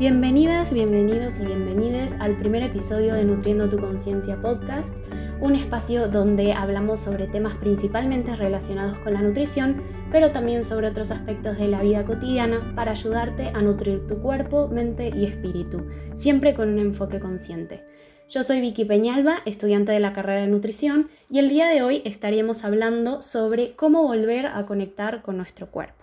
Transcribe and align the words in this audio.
Bienvenidas, 0.00 0.72
bienvenidos 0.72 1.38
y 1.40 1.44
bienvenides 1.44 2.16
al 2.20 2.38
primer 2.38 2.62
episodio 2.62 3.12
de 3.12 3.22
Nutriendo 3.22 3.68
tu 3.68 3.78
Conciencia 3.78 4.40
Podcast, 4.40 4.94
un 5.42 5.54
espacio 5.54 6.08
donde 6.08 6.54
hablamos 6.54 7.00
sobre 7.00 7.26
temas 7.26 7.56
principalmente 7.56 8.34
relacionados 8.34 8.96
con 9.00 9.12
la 9.12 9.20
nutrición, 9.20 9.82
pero 10.10 10.32
también 10.32 10.64
sobre 10.64 10.88
otros 10.88 11.10
aspectos 11.10 11.58
de 11.58 11.68
la 11.68 11.82
vida 11.82 12.06
cotidiana 12.06 12.72
para 12.74 12.92
ayudarte 12.92 13.48
a 13.48 13.60
nutrir 13.60 14.06
tu 14.06 14.22
cuerpo, 14.22 14.68
mente 14.68 15.12
y 15.14 15.26
espíritu, 15.26 15.86
siempre 16.14 16.54
con 16.54 16.70
un 16.70 16.78
enfoque 16.78 17.20
consciente. 17.20 17.84
Yo 18.30 18.42
soy 18.42 18.62
Vicky 18.62 18.86
Peñalba, 18.86 19.42
estudiante 19.44 19.92
de 19.92 20.00
la 20.00 20.14
carrera 20.14 20.40
de 20.40 20.46
nutrición, 20.46 21.10
y 21.28 21.40
el 21.40 21.50
día 21.50 21.68
de 21.68 21.82
hoy 21.82 22.00
estaríamos 22.06 22.64
hablando 22.64 23.20
sobre 23.20 23.76
cómo 23.76 24.04
volver 24.04 24.46
a 24.46 24.64
conectar 24.64 25.20
con 25.20 25.36
nuestro 25.36 25.70
cuerpo. 25.70 25.99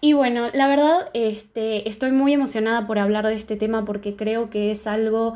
Y 0.00 0.12
bueno, 0.12 0.48
la 0.52 0.66
verdad, 0.68 1.08
este, 1.14 1.88
estoy 1.88 2.12
muy 2.12 2.32
emocionada 2.32 2.86
por 2.86 2.98
hablar 2.98 3.26
de 3.26 3.34
este 3.34 3.56
tema 3.56 3.84
porque 3.84 4.16
creo 4.16 4.50
que 4.50 4.70
es 4.70 4.86
algo 4.86 5.34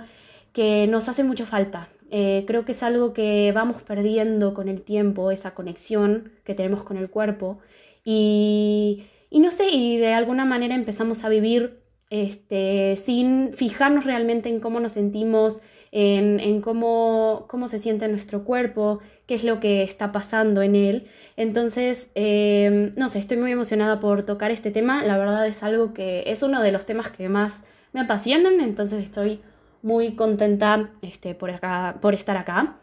que 0.53 0.87
nos 0.87 1.09
hace 1.09 1.25
mucho 1.25 1.47
falta. 1.47 1.89
Eh, 2.11 2.45
creo 2.47 2.65
que 2.65 2.73
es 2.73 2.83
algo 2.83 3.13
que 3.13 3.53
vamos 3.55 3.83
perdiendo 3.83 4.55
con 4.55 4.69
el 4.69 4.83
tiempo, 4.83 5.31
esa 5.31 5.55
conexión 5.55 6.33
que 6.45 6.55
tenemos 6.55 6.83
con 6.83 6.97
el 6.97 7.11
cuerpo. 7.11 7.59
Y, 8.05 9.07
y 9.31 9.41
no 9.41 9.51
sé, 9.51 9.69
y 9.71 9.99
de 9.99 10.15
alguna 10.15 10.45
manera 10.45 10.75
empezamos 10.75 11.25
a 11.25 11.29
vivir 11.29 11.81
este, 12.11 12.97
sin 12.97 13.53
fijarnos 13.55 14.05
realmente 14.05 14.49
en 14.49 14.61
cómo 14.61 14.81
nos 14.81 14.93
sentimos, 14.93 15.63
en, 15.91 16.61
cómo, 16.61 17.47
cómo, 17.49 17.69
se 17.69 17.79
siente 17.79 18.09
nuestro 18.09 18.45
cuerpo, 18.45 19.01
qué 19.27 19.35
es 19.35 19.45
lo 19.45 19.61
que 19.61 19.83
está 19.83 20.13
pasando 20.13 20.63
en 20.63 20.77
él. 20.77 21.07
Entonces, 21.37 22.11
em, 22.15 22.93
no 22.97 23.09
sé, 23.09 23.19
estoy 23.19 23.37
muy 23.39 23.53
emocionada 23.53 24.01
por 24.01 24.23
tocar 24.25 24.51
este 24.51 24.71
tema. 24.71 25.03
La 25.05 25.17
verdad 25.19 25.47
es 25.47 25.63
algo 25.63 25.95
que 25.95 26.25
es 26.27 26.43
uno 26.43 26.63
de 26.63 26.73
los 26.73 26.87
temas 26.87 27.11
que 27.11 27.29
más 27.29 27.63
me 27.93 28.01
apasionan, 28.01 28.61
entonces 28.61 29.03
estoy 29.03 29.41
muy 29.83 30.15
contenta 30.15 30.91
este, 31.03 31.35
por, 31.35 31.51
acá, 31.51 31.97
por 32.01 32.15
estar 32.15 32.37
acá. 32.37 32.77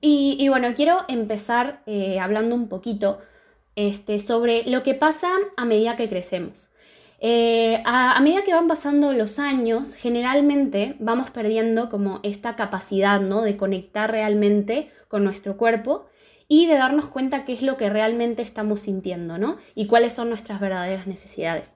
Y, 0.00 0.48
bueno, 0.48 0.74
quiero 0.76 1.00
empezar 1.08 1.82
eh, 1.86 2.20
hablando 2.20 2.54
un 2.54 2.68
poquito 2.68 3.18
este, 3.74 4.20
sobre 4.20 4.62
lo 4.64 4.84
que 4.84 4.94
pasa 4.94 5.28
a 5.56 5.64
medida 5.64 5.96
que 5.96 6.08
crecemos. 6.08 6.67
Eh, 7.20 7.82
a, 7.84 8.20
medida 8.20 8.44
que 8.44 8.54
van 8.54 8.68
pasando 8.68 9.12
los 9.12 9.38
años, 9.38 9.94
generalmente 9.94 10.94
vamos 11.00 11.30
perdiendo 11.30 11.90
como 11.90 12.20
esta 12.22 12.54
capacidad, 12.54 13.20
¿no? 13.20 13.42
De 13.42 13.56
conectar 13.56 14.10
realmente 14.10 14.90
con 15.08 15.24
nuestro 15.24 15.56
cuerpo 15.56 16.06
y 16.46 16.66
de 16.66 16.74
darnos 16.74 17.06
cuenta 17.06 17.44
qué 17.44 17.52
es 17.52 17.62
lo 17.62 17.76
que 17.76 17.90
realmente 17.90 18.42
estamos 18.42 18.80
sintiendo, 18.80 19.36
¿no? 19.36 19.56
Y 19.74 19.86
cuáles 19.86 20.12
son 20.12 20.28
nuestras 20.28 20.60
verdaderas 20.60 21.06
necesidades. 21.06 21.74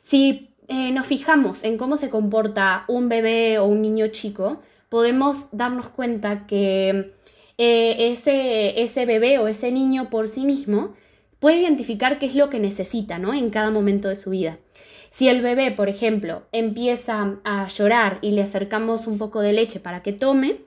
Si 0.00 0.50
eh, 0.68 0.92
nos 0.92 1.06
fijamos 1.06 1.64
en 1.64 1.76
cómo 1.76 1.96
se 1.96 2.08
comporta 2.08 2.84
un 2.88 3.08
bebé 3.08 3.58
o 3.58 3.66
un 3.66 3.82
niño 3.82 4.08
chico, 4.08 4.62
podemos 4.88 5.48
darnos 5.52 5.88
cuenta 5.88 6.46
que 6.46 7.12
eh, 7.58 8.10
ese, 8.10 8.82
ese 8.82 9.04
bebé 9.04 9.38
o 9.38 9.46
ese 9.46 9.70
niño 9.72 10.08
por 10.08 10.28
sí 10.28 10.46
mismo 10.46 10.94
puede 11.40 11.56
identificar 11.56 12.18
qué 12.18 12.26
es 12.26 12.36
lo 12.36 12.50
que 12.50 12.60
necesita, 12.60 13.18
¿no? 13.18 13.34
En 13.34 13.50
cada 13.50 13.70
momento 13.70 14.08
de 14.08 14.16
su 14.16 14.30
vida. 14.30 14.58
Si 15.10 15.28
el 15.28 15.42
bebé, 15.42 15.72
por 15.72 15.88
ejemplo, 15.88 16.44
empieza 16.52 17.38
a 17.44 17.66
llorar 17.66 18.18
y 18.22 18.30
le 18.30 18.42
acercamos 18.42 19.08
un 19.08 19.18
poco 19.18 19.40
de 19.40 19.52
leche 19.52 19.80
para 19.80 20.02
que 20.02 20.12
tome, 20.12 20.58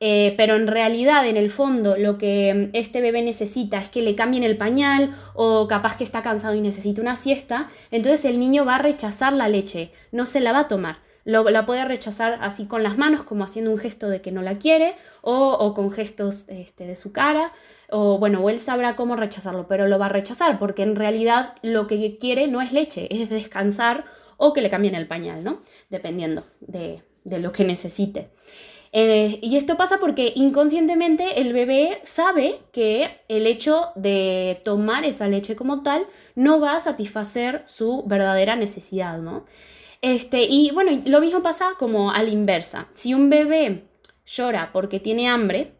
eh, 0.00 0.34
pero 0.36 0.56
en 0.56 0.66
realidad, 0.66 1.26
en 1.26 1.36
el 1.36 1.50
fondo, 1.50 1.96
lo 1.96 2.18
que 2.18 2.70
este 2.74 3.00
bebé 3.00 3.22
necesita 3.22 3.78
es 3.78 3.88
que 3.88 4.02
le 4.02 4.14
cambien 4.14 4.42
el 4.42 4.56
pañal 4.56 5.16
o 5.34 5.68
capaz 5.68 5.96
que 5.96 6.04
está 6.04 6.22
cansado 6.22 6.54
y 6.54 6.60
necesita 6.60 7.00
una 7.00 7.16
siesta, 7.16 7.68
entonces 7.90 8.24
el 8.24 8.38
niño 8.38 8.64
va 8.64 8.74
a 8.74 8.82
rechazar 8.82 9.32
la 9.32 9.48
leche, 9.48 9.92
no 10.12 10.26
se 10.26 10.40
la 10.40 10.52
va 10.52 10.60
a 10.60 10.68
tomar. 10.68 10.98
Lo, 11.24 11.48
la 11.50 11.66
puede 11.66 11.84
rechazar 11.84 12.38
así 12.40 12.66
con 12.66 12.82
las 12.82 12.98
manos, 12.98 13.22
como 13.22 13.42
haciendo 13.44 13.72
un 13.72 13.78
gesto 13.78 14.08
de 14.08 14.20
que 14.20 14.32
no 14.32 14.42
la 14.42 14.58
quiere, 14.58 14.94
o, 15.22 15.74
con 15.74 15.90
gestos 15.90 16.44
este, 16.48 16.86
de 16.86 16.94
su 16.94 17.12
cara, 17.12 17.52
o 17.90 18.18
bueno, 18.18 18.40
o 18.40 18.50
él 18.50 18.60
sabrá 18.60 18.96
cómo 18.96 19.16
rechazarlo, 19.16 19.66
pero 19.68 19.86
lo 19.86 19.98
va 19.98 20.06
a 20.06 20.10
rechazar 20.10 20.58
porque 20.58 20.82
en 20.82 20.96
realidad 20.96 21.54
lo 21.62 21.86
que 21.86 22.18
quiere 22.18 22.48
no 22.48 22.60
es 22.60 22.72
leche, 22.72 23.08
es 23.10 23.28
descansar 23.28 24.04
o 24.36 24.52
que 24.52 24.60
le 24.60 24.70
cambien 24.70 24.94
el 24.94 25.06
pañal, 25.06 25.44
¿no? 25.44 25.62
Dependiendo 25.88 26.44
de, 26.60 27.02
lo 27.24 27.52
que 27.52 27.64
necesite. 27.64 28.30
Eh, 28.92 29.40
y 29.42 29.56
esto 29.56 29.76
pasa 29.76 29.98
porque 29.98 30.32
inconscientemente 30.34 31.40
el 31.40 31.52
bebé 31.52 32.00
sabe 32.04 32.58
que 32.72 33.20
el 33.28 33.46
hecho 33.46 33.88
de 33.94 34.60
tomar 34.64 35.04
esa 35.04 35.28
leche 35.28 35.56
como 35.56 35.82
tal 35.82 36.06
no 36.34 36.60
va 36.60 36.76
a 36.76 36.80
satisfacer 36.80 37.62
su 37.66 38.04
verdadera 38.06 38.56
necesidad, 38.56 39.18
¿no? 39.18 39.44
Este, 40.02 40.44
y 40.44 40.70
bueno, 40.70 41.02
lo 41.06 41.20
mismo 41.20 41.42
pasa 41.42 41.72
como 41.78 42.10
a 42.10 42.22
la 42.22 42.30
inversa. 42.30 42.88
Si 42.94 43.12
un 43.12 43.28
bebé 43.28 43.84
llora 44.24 44.70
porque 44.72 45.00
tiene 45.00 45.28
hambre, 45.28 45.75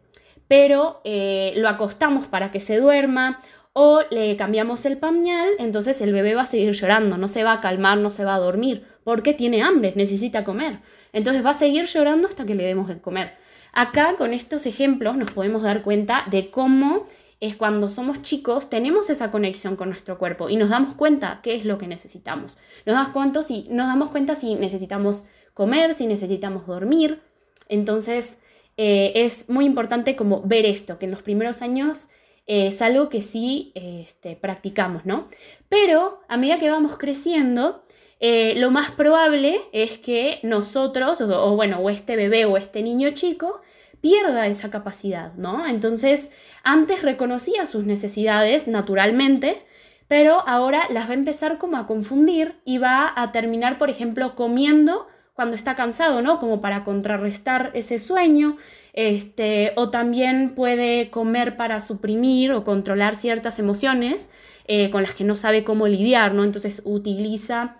pero 0.47 1.01
eh, 1.03 1.53
lo 1.57 1.69
acostamos 1.69 2.27
para 2.27 2.51
que 2.51 2.59
se 2.59 2.77
duerma 2.77 3.39
o 3.73 4.01
le 4.09 4.35
cambiamos 4.37 4.85
el 4.85 4.97
pañal, 4.97 5.49
entonces 5.59 6.01
el 6.01 6.11
bebé 6.11 6.33
va 6.33 6.43
a 6.43 6.47
seguir 6.47 6.71
llorando, 6.71 7.17
no 7.17 7.27
se 7.27 7.43
va 7.43 7.53
a 7.53 7.61
calmar, 7.61 7.99
no 7.99 8.09
se 8.09 8.25
va 8.25 8.35
a 8.35 8.39
dormir, 8.39 8.87
porque 9.03 9.33
tiene 9.33 9.61
hambre, 9.61 9.93
necesita 9.95 10.43
comer. 10.43 10.79
Entonces 11.13 11.45
va 11.45 11.51
a 11.51 11.53
seguir 11.53 11.85
llorando 11.85 12.27
hasta 12.27 12.45
que 12.45 12.55
le 12.55 12.65
demos 12.65 12.87
de 12.87 12.99
comer. 12.99 13.35
Acá 13.73 14.15
con 14.17 14.33
estos 14.33 14.65
ejemplos 14.65 15.15
nos 15.17 15.31
podemos 15.31 15.61
dar 15.61 15.83
cuenta 15.83 16.25
de 16.31 16.49
cómo 16.49 17.05
es 17.39 17.55
cuando 17.55 17.89
somos 17.89 18.23
chicos 18.23 18.69
tenemos 18.69 19.11
esa 19.11 19.29
conexión 19.29 19.75
con 19.75 19.89
nuestro 19.89 20.17
cuerpo 20.17 20.49
y 20.49 20.55
nos 20.55 20.69
damos 20.69 20.95
cuenta 20.95 21.41
qué 21.43 21.55
es 21.55 21.65
lo 21.65 21.77
que 21.77 21.87
necesitamos. 21.87 22.57
Nos 22.85 22.95
damos 22.95 23.13
cuenta 23.13 23.43
si, 23.43 23.67
nos 23.69 23.87
damos 23.87 24.09
cuenta 24.09 24.33
si 24.33 24.55
necesitamos 24.55 25.25
comer, 25.53 25.93
si 25.93 26.07
necesitamos 26.07 26.65
dormir. 26.65 27.21
Entonces, 27.69 28.39
eh, 28.77 29.11
es 29.15 29.49
muy 29.49 29.65
importante 29.65 30.15
como 30.15 30.41
ver 30.43 30.65
esto, 30.65 30.99
que 30.99 31.05
en 31.05 31.11
los 31.11 31.23
primeros 31.23 31.61
años 31.61 32.09
eh, 32.45 32.67
es 32.67 32.81
algo 32.81 33.09
que 33.09 33.21
sí 33.21 33.71
este, 33.75 34.35
practicamos, 34.35 35.05
¿no? 35.05 35.27
Pero 35.67 36.21
a 36.29 36.37
medida 36.37 36.59
que 36.59 36.69
vamos 36.69 36.97
creciendo, 36.97 37.83
eh, 38.19 38.53
lo 38.55 38.71
más 38.71 38.91
probable 38.91 39.61
es 39.73 39.97
que 39.97 40.39
nosotros, 40.43 41.21
o, 41.21 41.55
bueno, 41.55 41.79
o 41.79 41.89
este 41.89 42.15
bebé 42.15 42.45
o 42.45 42.57
este 42.57 42.81
niño 42.81 43.11
chico, 43.11 43.61
pierda 43.99 44.47
esa 44.47 44.69
capacidad, 44.69 45.33
¿no? 45.33 45.67
Entonces, 45.67 46.31
antes 46.63 47.01
reconocía 47.01 47.65
sus 47.65 47.83
necesidades 47.83 48.67
naturalmente, 48.67 49.61
pero 50.07 50.47
ahora 50.47 50.83
las 50.89 51.07
va 51.07 51.11
a 51.11 51.15
empezar 51.15 51.57
como 51.57 51.77
a 51.77 51.87
confundir 51.87 52.59
y 52.63 52.77
va 52.77 53.11
a 53.15 53.31
terminar, 53.31 53.77
por 53.77 53.89
ejemplo, 53.89 54.35
comiendo 54.35 55.07
cuando 55.37 55.55
está 55.55 55.75
cansado, 55.75 56.23
¿no? 56.23 56.39
Como 56.39 56.61
para 56.61 56.83
contrarrestar 56.83 57.69
ese 57.75 57.99
sueño, 57.99 58.57
este, 58.93 59.71
o 59.75 59.91
también 59.91 60.55
puede 60.55 61.11
comer 61.11 61.57
para 61.57 61.79
suprimir 61.79 62.51
o 62.53 62.63
controlar 62.63 63.13
ciertas 63.13 63.59
emociones 63.59 64.31
eh, 64.65 64.89
con 64.89 65.03
las 65.03 65.11
que 65.11 65.23
no 65.23 65.35
sabe 65.35 65.63
cómo 65.63 65.87
lidiar, 65.87 66.33
¿no? 66.33 66.43
Entonces 66.43 66.81
utiliza 66.85 67.75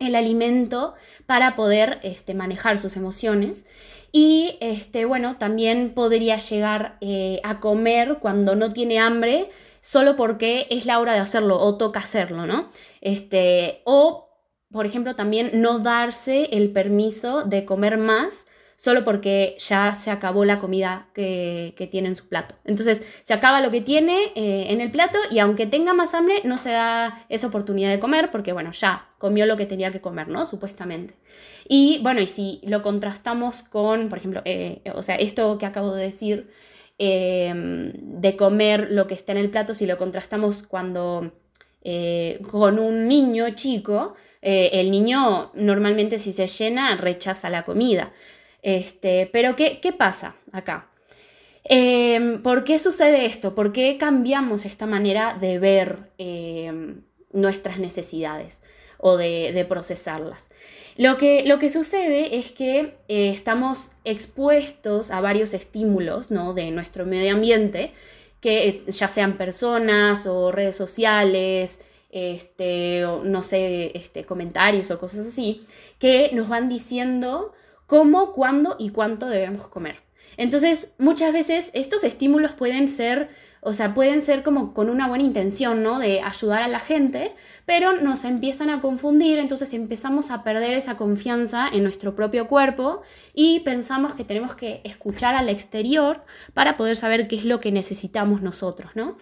el 0.00 0.14
alimento 0.14 0.92
para 1.24 1.56
poder 1.56 1.98
este, 2.02 2.34
manejar 2.34 2.78
sus 2.78 2.94
emociones. 2.98 3.64
Y 4.12 4.58
este, 4.60 5.06
bueno, 5.06 5.36
también 5.36 5.94
podría 5.94 6.36
llegar 6.36 6.98
eh, 7.00 7.40
a 7.42 7.58
comer 7.60 8.18
cuando 8.20 8.54
no 8.54 8.74
tiene 8.74 8.98
hambre, 8.98 9.48
solo 9.80 10.14
porque 10.14 10.66
es 10.68 10.84
la 10.84 11.00
hora 11.00 11.14
de 11.14 11.20
hacerlo 11.20 11.58
o 11.58 11.78
toca 11.78 12.00
hacerlo, 12.00 12.44
¿no? 12.44 12.68
Este, 13.00 13.80
o 13.84 14.28
por 14.72 14.86
ejemplo, 14.86 15.14
también 15.14 15.50
no 15.54 15.78
darse 15.78 16.48
el 16.52 16.70
permiso 16.70 17.42
de 17.42 17.64
comer 17.64 17.98
más 17.98 18.46
solo 18.82 19.04
porque 19.04 19.54
ya 19.60 19.94
se 19.94 20.10
acabó 20.10 20.44
la 20.44 20.58
comida 20.58 21.06
que, 21.14 21.72
tiene 21.88 22.08
en 22.08 22.16
su 22.16 22.28
plato. 22.28 22.56
Entonces, 22.64 23.06
se 23.22 23.32
acaba 23.32 23.60
lo 23.60 23.70
que 23.70 23.80
tiene 23.80 24.32
eh, 24.34 24.66
en 24.70 24.80
el 24.80 24.90
plato 24.90 25.18
y 25.30 25.38
aunque 25.38 25.68
tenga 25.68 25.92
más 25.94 26.14
hambre, 26.14 26.40
no 26.42 26.58
se 26.58 26.72
da 26.72 27.24
esa 27.28 27.46
oportunidad 27.46 27.90
de 27.90 28.00
comer 28.00 28.32
porque, 28.32 28.52
bueno, 28.52 28.72
ya 28.72 29.06
comió 29.18 29.46
lo 29.46 29.56
que 29.56 29.66
tenía 29.66 29.92
que 29.92 30.00
comer, 30.00 30.26
¿no? 30.26 30.46
Supuestamente. 30.46 31.14
Y 31.68 32.00
bueno, 32.02 32.20
y 32.20 32.26
si 32.26 32.60
lo 32.64 32.82
contrastamos 32.82 33.62
con, 33.62 34.08
por 34.08 34.18
ejemplo, 34.18 34.42
eh, 34.44 34.82
o 34.96 35.02
sea, 35.04 35.14
esto 35.14 35.58
que 35.58 35.66
acabo 35.66 35.94
de 35.94 36.02
decir, 36.02 36.50
em, 36.98 37.92
de 37.94 38.36
comer 38.36 38.88
lo 38.90 39.06
que 39.06 39.14
está 39.14 39.30
en 39.30 39.38
el 39.38 39.50
plato, 39.50 39.74
si 39.74 39.86
lo 39.86 39.96
contrastamos 39.96 40.64
cuando 40.64 41.32
eh, 41.84 42.40
con 42.50 42.78
un 42.78 43.06
niño 43.06 43.50
chico, 43.50 44.14
eh, 44.42 44.70
el 44.74 44.90
niño 44.90 45.50
normalmente 45.54 46.18
si 46.18 46.32
se 46.32 46.46
llena 46.46 46.96
rechaza 46.96 47.48
la 47.48 47.64
comida. 47.64 48.12
Este, 48.62 49.28
pero 49.32 49.56
¿qué, 49.56 49.80
qué 49.80 49.92
pasa 49.92 50.34
acá? 50.52 50.92
Em, 51.64 52.42
¿Por 52.42 52.64
qué 52.64 52.78
sucede 52.78 53.26
esto? 53.26 53.54
¿Por 53.54 53.72
qué 53.72 53.96
cambiamos 53.98 54.64
esta 54.64 54.86
manera 54.86 55.38
de 55.40 55.58
ver 55.58 56.10
em, 56.18 57.02
nuestras 57.32 57.78
necesidades 57.78 58.62
o 58.98 59.16
de, 59.16 59.64
procesarlas? 59.68 60.50
Lo 60.96 61.16
que, 61.18 61.44
lo 61.46 61.58
que, 61.58 61.70
sucede 61.70 62.36
es 62.36 62.52
que 62.52 62.94
eh, 63.08 63.30
estamos 63.30 63.92
expuestos 64.04 65.10
a 65.10 65.20
varios 65.20 65.54
estímulos 65.54 66.30
¿no? 66.30 66.52
de 66.52 66.70
nuestro 66.70 67.06
medio 67.06 67.32
ambiente, 67.34 67.92
que 68.40 68.82
ya 68.88 69.08
sean 69.08 69.38
personas 69.38 70.26
o 70.26 70.50
redes 70.50 70.76
sociales, 70.76 71.80
este, 72.12 73.04
no 73.24 73.42
sé, 73.42 73.96
este, 73.96 74.24
comentarios 74.24 74.90
o 74.90 75.00
cosas 75.00 75.26
así, 75.26 75.66
que 75.98 76.30
nos 76.34 76.48
van 76.48 76.68
diciendo 76.68 77.52
cómo, 77.86 78.32
cuándo 78.32 78.76
y 78.78 78.90
cuánto 78.90 79.26
debemos 79.26 79.66
comer. 79.68 79.96
Entonces, 80.36 80.94
muchas 80.98 81.32
veces 81.32 81.70
estos 81.74 82.04
estímulos 82.04 82.52
pueden 82.52 82.88
ser, 82.88 83.28
o 83.60 83.72
sea, 83.72 83.94
pueden 83.94 84.22
ser 84.22 84.42
como 84.42 84.72
con 84.72 84.88
una 84.88 85.08
buena 85.08 85.24
intención, 85.24 85.82
¿no? 85.82 85.98
De 85.98 86.20
ayudar 86.20 86.62
a 86.62 86.68
la 86.68 86.80
gente, 86.80 87.34
pero 87.66 88.00
nos 88.00 88.24
empiezan 88.24 88.70
a 88.70 88.80
confundir, 88.80 89.38
entonces 89.38 89.72
empezamos 89.74 90.30
a 90.30 90.42
perder 90.42 90.74
esa 90.74 90.96
confianza 90.96 91.68
en 91.70 91.82
nuestro 91.82 92.14
propio 92.14 92.48
cuerpo 92.48 93.02
y 93.34 93.60
pensamos 93.60 94.14
que 94.14 94.24
tenemos 94.24 94.54
que 94.54 94.80
escuchar 94.84 95.34
al 95.34 95.48
exterior 95.48 96.24
para 96.54 96.76
poder 96.76 96.96
saber 96.96 97.28
qué 97.28 97.36
es 97.36 97.44
lo 97.44 97.60
que 97.60 97.72
necesitamos 97.72 98.42
nosotros, 98.42 98.92
¿no? 98.94 99.16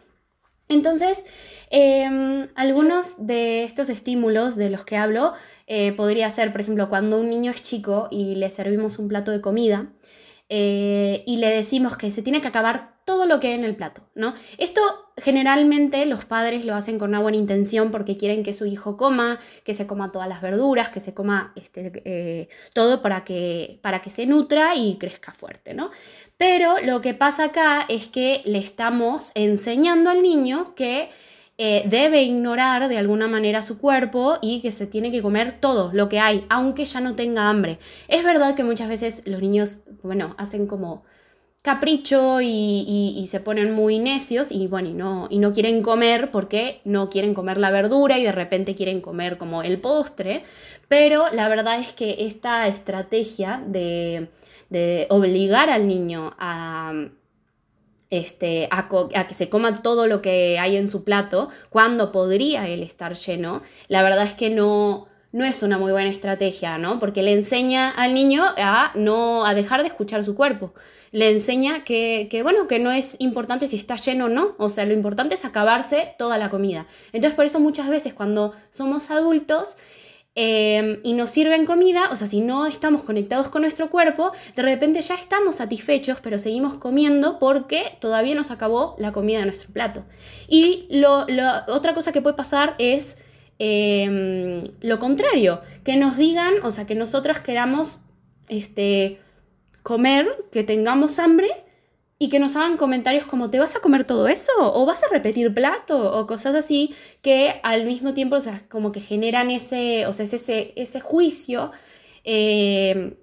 Entonces, 0.71 1.27
em, 1.71 2.49
algunos 2.55 3.27
de 3.27 3.65
estos 3.65 3.89
estímulos 3.91 4.57
de 4.57 4.71
los 4.71 4.85
que 4.85 4.97
hablo 4.97 5.33
eh, 5.67 5.93
podría 5.93 6.31
ser, 6.31 6.53
por 6.53 6.61
ejemplo, 6.61 6.89
cuando 6.89 7.19
un 7.19 7.29
niño 7.29 7.51
es 7.51 7.63
chico 7.63 8.07
y 8.11 8.37
le 8.37 8.49
servimos 8.51 8.99
un 8.99 9.09
plato 9.09 9.33
de 9.33 9.41
comida, 9.41 9.89
eh, 10.52 11.23
y 11.26 11.37
le 11.37 11.49
decimos 11.49 11.97
que 11.97 12.11
se 12.11 12.23
tiene 12.23 12.41
que 12.41 12.49
acabar 12.49 12.99
todo 13.05 13.25
lo 13.25 13.38
que 13.38 13.49
hay 13.49 13.55
en 13.55 13.64
el 13.64 13.76
plato, 13.76 14.02
¿no? 14.17 14.35
Esto 14.58 14.81
generalmente 15.17 16.05
los 16.06 16.25
padres 16.25 16.64
lo 16.64 16.75
hacen 16.75 16.99
con 16.99 17.11
una 17.11 17.20
buena 17.20 17.38
intención 17.38 17.93
porque 17.93 18.17
quieren 18.17 18.43
que 18.43 18.52
su 18.52 18.67
hijo 18.67 18.97
coma, 18.97 19.38
que 19.64 19.75
se 19.75 19.87
coma 19.87 20.11
todas 20.11 20.29
las 20.29 20.43
verduras, 20.43 20.88
que 20.88 20.99
se 20.99 21.14
coma 21.14 21.52
este, 21.55 22.02
eh, 22.05 22.49
todo 22.75 23.00
para 23.00 23.25
que, 23.25 23.79
para 23.82 24.02
que 24.02 24.11
se 24.11 24.26
nutra 24.26 24.75
y 24.75 24.97
crezca 24.99 25.32
fuerte, 25.32 25.73
¿no? 25.73 25.91
Pero 26.37 26.79
lo 26.81 27.00
que 27.00 27.14
pasa 27.14 27.44
acá 27.44 27.87
es 27.88 28.08
que 28.08 28.43
le 28.44 28.58
estamos 28.58 29.31
enseñando 29.37 30.11
al 30.11 30.20
niño 30.20 30.75
que 30.75 31.11
eh, 31.62 31.83
debe 31.85 32.23
ignorar 32.23 32.89
de 32.89 32.97
alguna 32.97 33.29
manera 33.29 33.62
su 33.62 33.79
cuerpo 33.79 34.39
y 34.41 34.62
que 34.62 34.71
se 34.71 34.87
tiene 34.87 35.12
que 35.12 35.21
comer 35.21 35.61
todo 35.61 35.91
lo 35.93 36.09
que 36.09 36.19
hay, 36.19 36.47
aunque 36.49 36.87
ya 36.87 37.03
no 37.03 37.17
tenga 37.17 37.51
hambre. 37.51 37.79
Es 38.09 38.25
verdad 38.25 38.55
que 38.55 38.65
muchas 38.65 38.89
veces 38.89 39.23
los 39.27 39.43
niños, 39.43 39.81
bueno, 40.03 40.35
hacen 40.39 40.67
como 40.67 41.05
capricho 41.61 42.41
y, 42.41 43.27
se 43.31 43.41
ponen 43.41 43.75
muy 43.75 43.99
necios 43.99 44.51
y 44.53 44.69
bueno, 44.69 44.89
y 44.89 44.95
no, 44.95 45.29
y 45.29 45.39
no 45.39 45.53
quieren 45.53 45.83
comer 45.83 46.31
porque 46.31 46.81
no 46.87 47.11
quieren 47.11 47.35
comer 47.35 47.59
la 47.59 47.71
verdura 47.71 48.19
y 48.19 48.25
de 48.25 48.33
repente 48.33 48.75
quieren 48.75 49.03
comer 49.03 49.37
como 49.37 49.62
el 49.62 49.83
postre, 49.83 50.45
pero 50.89 51.29
la 51.31 51.47
verdad 51.51 51.79
es 51.79 51.93
que 51.93 52.17
esta 52.21 52.69
estrategia 52.69 53.62
de, 53.67 54.29
de 54.71 55.09
obligar 55.11 55.69
al 55.69 55.87
niño 55.87 56.33
a 56.39 57.11
este, 58.11 58.69
a, 58.71 58.89
que 59.29 59.35
se 59.35 59.49
coma 59.49 59.83
todo 59.83 60.07
lo 60.07 60.21
que 60.21 60.59
hay 60.59 60.77
en 60.77 60.89
su 60.89 61.05
plato, 61.05 61.49
cuando 61.71 62.12
podría 62.12 62.69
él 62.69 62.83
estar 62.83 63.15
lleno, 63.15 63.62
la 63.89 64.03
verdad 64.03 64.25
es 64.25 64.35
que 64.35 64.51
no, 64.51 65.07
no 65.33 65.45
es 65.45 65.62
una 65.62 65.79
muy 65.79 65.93
buena 65.93 66.11
estrategia, 66.11 66.77
¿no? 66.77 66.99
Porque 66.99 67.23
le 67.23 67.33
enseña 67.33 67.89
al 67.89 68.15
niño 68.15 68.45
a 68.57 68.91
no 68.97 69.47
a 69.47 69.55
dejar 69.55 69.83
de 69.83 69.89
escuchar 69.89 70.25
su 70.25 70.35
cuerpo. 70.35 70.75
Le 71.12 71.31
enseña 71.31 71.85
que, 71.85 72.29
que, 72.31 72.43
bueno, 72.43 72.67
que 72.69 72.79
no 72.79 72.91
es 72.91 73.17
importante 73.21 73.67
si 73.69 73.77
está 73.77 73.97
lleno 73.97 74.27
o 74.27 74.29
no. 74.29 74.55
O 74.59 74.71
sea, 74.71 74.85
lo 74.85 74.93
importante 74.93 75.35
es 75.35 75.45
acabarse 75.45 76.15
toda 76.19 76.39
la 76.39 76.51
comida. 76.51 76.87
Entonces, 77.12 77.35
por 77.35 77.47
eso 77.47 77.59
muchas 77.61 77.89
veces 77.89 78.15
cuando 78.15 78.55
somos 78.71 79.11
adultos 79.11 79.77
Em, 80.37 81.00
y 81.03 81.15
nos 81.15 81.31
sirven 81.31 81.67
comida, 81.67 82.09
o 82.12 82.17
sea, 82.17 82.29
si 82.29 82.41
no 82.41 82.67
estamos 82.67 83.03
conectados 83.03 83.49
con 83.49 83.62
nuestro 83.62 83.91
cuerpo, 83.91 84.31
de 84.55 84.62
repente 84.62 85.03
ya 85.03 85.17
estamos 85.17 85.56
satisfechos, 85.56 86.21
pero 86.21 86.38
seguimos 86.38 86.75
comiendo 86.75 87.41
porque 87.41 87.99
todavía 88.00 88.37
nos 88.37 88.53
acabó 88.53 88.94
la 88.99 89.11
comida 89.11 89.41
de 89.41 89.47
nuestro 89.47 89.73
plato. 89.73 90.05
Y 90.47 90.87
lo, 90.88 91.27
otra 91.67 91.94
cosa 91.94 92.12
que 92.12 92.23
puede 92.23 92.37
pasar 92.37 92.77
es 92.79 93.21
em, 93.59 94.62
lo 94.81 95.00
contrario, 95.00 95.62
que 95.82 95.97
nos 95.97 96.17
digan, 96.17 96.55
o 96.62 96.71
sea, 96.71 96.87
que 96.87 96.94
nosotros 96.94 97.41
queramos 97.41 98.03
este, 98.49 99.19
comer, 99.83 100.29
que 100.53 100.62
tengamos 100.62 101.19
hambre, 101.19 101.49
y 102.23 102.29
que 102.29 102.39
nos 102.39 102.55
hagan 102.55 102.77
comentarios 102.77 103.25
como 103.25 103.49
¿te 103.49 103.59
vas 103.59 103.75
a 103.77 103.81
comer 103.81 104.05
todo 104.05 104.29
eso? 104.29 104.53
¿O 104.59 104.85
vas 104.85 105.03
a 105.03 105.09
repetir 105.09 105.55
plato? 105.55 106.19
O 106.19 106.27
cosas 106.27 106.55
así 106.55 106.95
que 107.23 107.59
al 107.63 107.87
mismo 107.87 108.13
tiempo, 108.13 108.37
o 108.37 108.41
sea, 108.43 108.63
como 108.69 108.93
que 108.93 109.01
generan 109.01 109.51
ese, 109.51 110.07
o 110.07 110.13
sea, 110.13 110.27
ese, 110.27 110.75
ese 110.77 111.01
juicio 111.01 111.73
eh, 112.25 113.17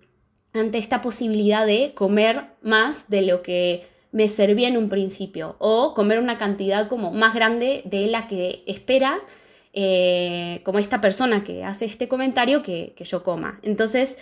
ante 0.51 0.79
esta 0.79 1.03
posibilidad 1.03 1.67
de 1.67 1.93
comer 1.93 2.45
más 2.63 3.07
de 3.07 3.21
lo 3.21 3.43
que 3.43 3.85
me 4.11 4.29
servía 4.29 4.67
en 4.67 4.77
un 4.77 4.89
principio 4.89 5.57
o 5.59 5.93
comer 5.93 6.17
una 6.17 6.39
cantidad 6.39 6.89
como 6.89 7.13
más 7.13 7.35
grande 7.35 7.83
de 7.85 8.07
la 8.07 8.27
que 8.27 8.63
espera 8.65 9.19
eh, 9.73 10.61
como 10.63 10.79
esta 10.79 11.01
persona 11.01 11.43
que 11.43 11.63
hace 11.63 11.85
este 11.85 12.07
comentario 12.07 12.63
que, 12.63 12.95
que 12.97 13.05
yo 13.05 13.21
coma. 13.21 13.59
Entonces, 13.61 14.17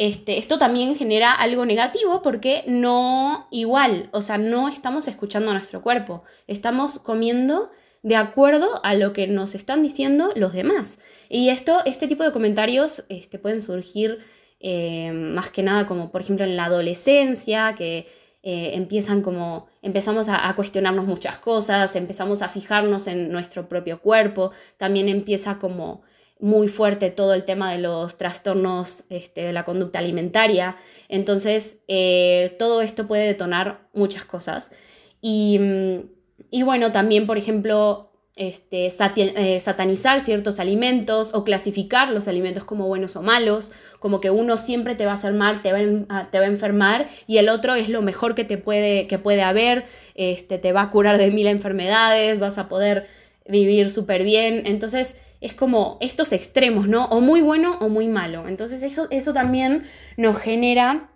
este, 0.00 0.38
esto 0.38 0.56
también 0.56 0.96
genera 0.96 1.30
algo 1.30 1.66
negativo 1.66 2.22
porque 2.22 2.64
no 2.66 3.48
igual, 3.50 4.08
o 4.12 4.22
sea, 4.22 4.38
no 4.38 4.70
estamos 4.70 5.06
escuchando 5.08 5.50
a 5.50 5.52
nuestro 5.52 5.82
cuerpo, 5.82 6.24
estamos 6.46 6.98
comiendo 6.98 7.70
de 8.02 8.16
acuerdo 8.16 8.80
a 8.82 8.94
lo 8.94 9.12
que 9.12 9.26
nos 9.26 9.54
están 9.54 9.82
diciendo 9.82 10.32
los 10.36 10.54
demás. 10.54 11.00
Y 11.28 11.50
esto, 11.50 11.80
este 11.84 12.08
tipo 12.08 12.24
de 12.24 12.32
comentarios 12.32 13.04
este, 13.10 13.38
pueden 13.38 13.60
surgir 13.60 14.20
eh, 14.58 15.12
más 15.12 15.50
que 15.50 15.62
nada 15.62 15.86
como 15.86 16.10
por 16.10 16.22
ejemplo 16.22 16.46
en 16.46 16.56
la 16.56 16.64
adolescencia, 16.64 17.74
que 17.74 18.08
eh, 18.42 18.70
empiezan 18.76 19.20
como, 19.20 19.66
empezamos 19.82 20.30
a, 20.30 20.50
cuestionarnos 20.56 21.04
muchas 21.04 21.36
cosas, 21.40 21.94
empezamos 21.94 22.40
a 22.40 22.48
fijarnos 22.48 23.06
en 23.06 23.30
nuestro 23.30 23.68
propio 23.68 24.00
cuerpo, 24.00 24.50
también 24.78 25.10
empieza 25.10 25.58
como 25.58 26.00
muy 26.40 26.68
fuerte 26.68 27.10
todo 27.10 27.34
el 27.34 27.44
tema 27.44 27.72
de 27.72 27.78
los 27.78 28.16
trastornos 28.16 29.04
este, 29.10 29.42
de 29.42 29.52
la 29.52 29.64
conducta 29.64 29.98
alimentaria. 29.98 30.76
Entonces, 31.08 31.78
eh, 31.88 32.56
todo 32.58 32.82
esto 32.82 33.06
puede 33.06 33.26
detonar 33.26 33.88
muchas 33.92 34.24
cosas. 34.24 34.72
Y, 35.20 35.58
mm, 35.58 36.64
bueno, 36.64 36.92
también, 36.92 37.26
por 37.26 37.36
ejemplo, 37.36 38.10
este, 38.36 38.86
eh, 38.86 39.60
satanizar 39.60 40.20
ciertos 40.20 40.60
alimentos 40.60 41.34
o 41.34 41.44
clasificar 41.44 42.10
los 42.10 42.26
alimentos 42.26 42.64
como 42.64 42.86
buenos 42.86 43.16
o 43.16 43.22
malos, 43.22 43.72
como 43.98 44.20
que 44.20 44.30
uno 44.30 44.56
siempre 44.56 44.94
te 44.94 45.04
va 45.04 45.12
a 45.12 45.14
hacer 45.16 45.34
mal, 45.34 45.60
te 45.60 45.72
va 45.72 45.78
a, 46.08 46.30
te 46.30 46.38
va 46.38 46.44
a 46.46 46.48
enfermar 46.48 47.06
y 47.26 47.36
el 47.36 47.50
otro 47.50 47.74
es 47.74 47.90
lo 47.90 48.00
mejor 48.00 48.34
que 48.34 48.44
te 48.44 48.56
puede, 48.56 49.06
que 49.08 49.18
puede 49.18 49.42
haber, 49.42 49.84
este, 50.14 50.58
te 50.58 50.72
va 50.72 50.82
a 50.82 50.90
curar 50.90 51.18
de 51.18 51.30
mil 51.32 51.48
enfermedades, 51.48 52.40
vas 52.40 52.56
a 52.56 52.68
poder 52.68 53.08
vivir 53.46 53.90
súper 53.90 54.22
bien. 54.22 54.62
Entonces, 54.64 55.16
es 55.40 55.54
como 55.54 55.96
estos 56.00 56.32
extremos, 56.32 56.88
¿no? 56.88 57.06
O 57.06 57.20
muy 57.20 57.40
bueno 57.40 57.78
o 57.80 57.88
muy 57.88 58.08
malo. 58.08 58.46
Entonces 58.46 58.82
eso, 58.82 59.08
eso 59.10 59.32
también 59.32 59.88
nos 60.16 60.38
genera 60.38 61.10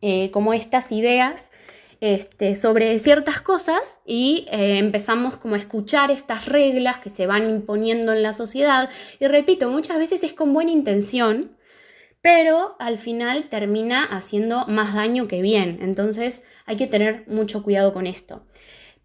eh, 0.00 0.30
como 0.30 0.54
estas 0.54 0.92
ideas 0.92 1.50
este, 2.00 2.54
sobre 2.54 2.96
ciertas 3.00 3.40
cosas 3.40 3.98
y 4.06 4.46
eh, 4.52 4.78
empezamos 4.78 5.36
como 5.36 5.56
a 5.56 5.58
escuchar 5.58 6.10
estas 6.10 6.46
reglas 6.46 6.98
que 6.98 7.10
se 7.10 7.26
van 7.26 7.50
imponiendo 7.50 8.12
en 8.12 8.22
la 8.22 8.32
sociedad. 8.32 8.88
Y 9.18 9.26
repito, 9.26 9.70
muchas 9.70 9.98
veces 9.98 10.22
es 10.22 10.32
con 10.32 10.54
buena 10.54 10.70
intención, 10.70 11.56
pero 12.22 12.76
al 12.78 12.98
final 12.98 13.48
termina 13.48 14.04
haciendo 14.04 14.66
más 14.66 14.94
daño 14.94 15.28
que 15.28 15.42
bien. 15.42 15.78
Entonces 15.82 16.44
hay 16.66 16.76
que 16.76 16.86
tener 16.86 17.24
mucho 17.26 17.62
cuidado 17.62 17.92
con 17.92 18.06
esto. 18.06 18.46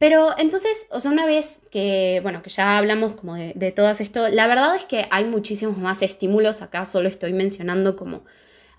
Pero 0.04 0.38
entonces, 0.38 0.86
o 0.90 1.00
sea, 1.00 1.12
una 1.12 1.26
vez 1.26 1.62
que, 1.72 2.20
bueno, 2.24 2.44
que 2.44 2.50
ya 2.50 2.78
hablamos 2.78 3.16
como 3.16 3.36
de, 3.36 3.72
todo 3.72 3.90
esto, 3.90 4.28
la 4.28 4.48
verdad 4.48 4.76
es 4.76 4.84
que 4.84 5.06
hay 5.12 5.24
muchísimos 5.24 5.78
más 5.78 6.02
estímulos, 6.02 6.62
acá 6.62 6.86
solo 6.86 7.08
estoy 7.08 7.32
mencionando 7.32 7.96
como 7.96 8.26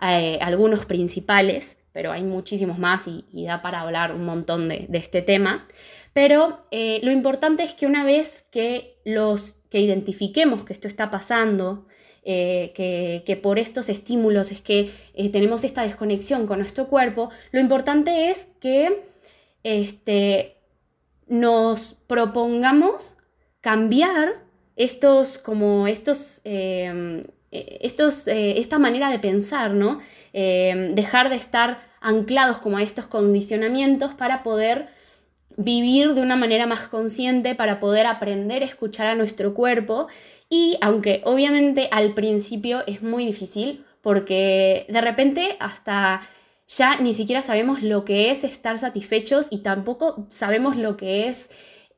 eh, 0.03 0.39
algunos 0.43 0.85
principales, 0.85 1.79
pero 1.95 2.13
hay 2.13 2.23
muchísimos 2.23 2.79
más 2.79 3.09
y, 3.09 3.47
da 3.47 3.63
para 3.63 3.81
hablar 3.81 4.15
un 4.15 4.27
montón 4.27 4.69
de, 4.69 4.87
este 4.93 5.23
tema. 5.23 5.67
Pero 6.13 6.67
eh, 6.71 7.01
lo 7.03 7.11
importante 7.11 7.63
es 7.65 7.75
que 7.75 7.87
una 7.87 8.05
vez 8.05 8.47
que 8.51 8.99
los 9.07 9.53
que 9.71 9.81
identifiquemos 9.81 10.65
que 10.65 10.75
esto 10.75 10.89
está 10.89 11.11
pasando, 11.11 11.87
eh, 12.25 12.73
que, 12.75 13.23
que, 13.25 13.37
por 13.37 13.59
estos 13.59 13.89
estímulos 13.89 14.53
es 14.53 14.61
que 14.61 14.91
tenemos 15.33 15.65
esta 15.65 15.85
desconexión 15.85 16.47
con 16.47 16.59
nuestro 16.59 16.89
cuerpo, 16.89 17.31
lo 17.51 17.61
importante 17.61 18.29
es 18.29 18.51
que 18.61 19.05
este, 19.63 20.55
nos 21.29 21.95
propongamos 22.07 23.17
cambiar 23.61 24.45
estos, 24.77 25.39
como 25.39 25.87
estos, 25.87 26.41
em, 26.45 27.25
e, 27.51 27.79
estos 27.83 28.27
eh, 28.29 28.59
esta 28.59 28.79
manera 28.79 29.11
de 29.11 29.19
pensar, 29.19 29.73
¿no? 29.73 30.01
Em, 30.33 30.95
dejar 30.95 31.31
de 31.31 31.37
estar 31.37 31.81
anclados 32.01 32.59
como 32.59 32.77
a 32.77 32.83
estos 32.83 33.07
condicionamientos 33.07 34.13
para 34.15 34.43
poder 34.43 34.89
vivir 35.57 36.15
de 36.15 36.21
una 36.21 36.37
manera 36.37 36.67
más 36.67 36.89
consciente, 36.89 37.55
para 37.55 37.79
poder 37.81 38.07
aprender 38.07 38.63
a 38.63 38.67
escuchar 38.67 39.07
a 39.07 39.15
nuestro 39.15 39.55
cuerpo 39.55 40.09
y 40.51 40.77
aunque 40.81 41.23
obviamente 41.25 41.89
al 41.93 42.15
principio 42.15 42.83
es 42.87 43.03
muy 43.03 43.25
difícil 43.25 43.85
porque 44.03 44.87
de 44.89 45.01
repente 45.01 45.57
hasta 45.61 46.21
ya 46.67 46.99
ni 47.01 47.15
siquiera 47.15 47.43
sabemos 47.43 47.83
lo 47.83 48.05
que 48.05 48.31
es 48.31 48.45
estar 48.45 48.79
satisfechos 48.79 49.49
y 49.51 49.59
tampoco 49.59 50.27
sabemos 50.31 50.77
lo 50.77 50.97
que 50.97 51.29
es 51.29 51.51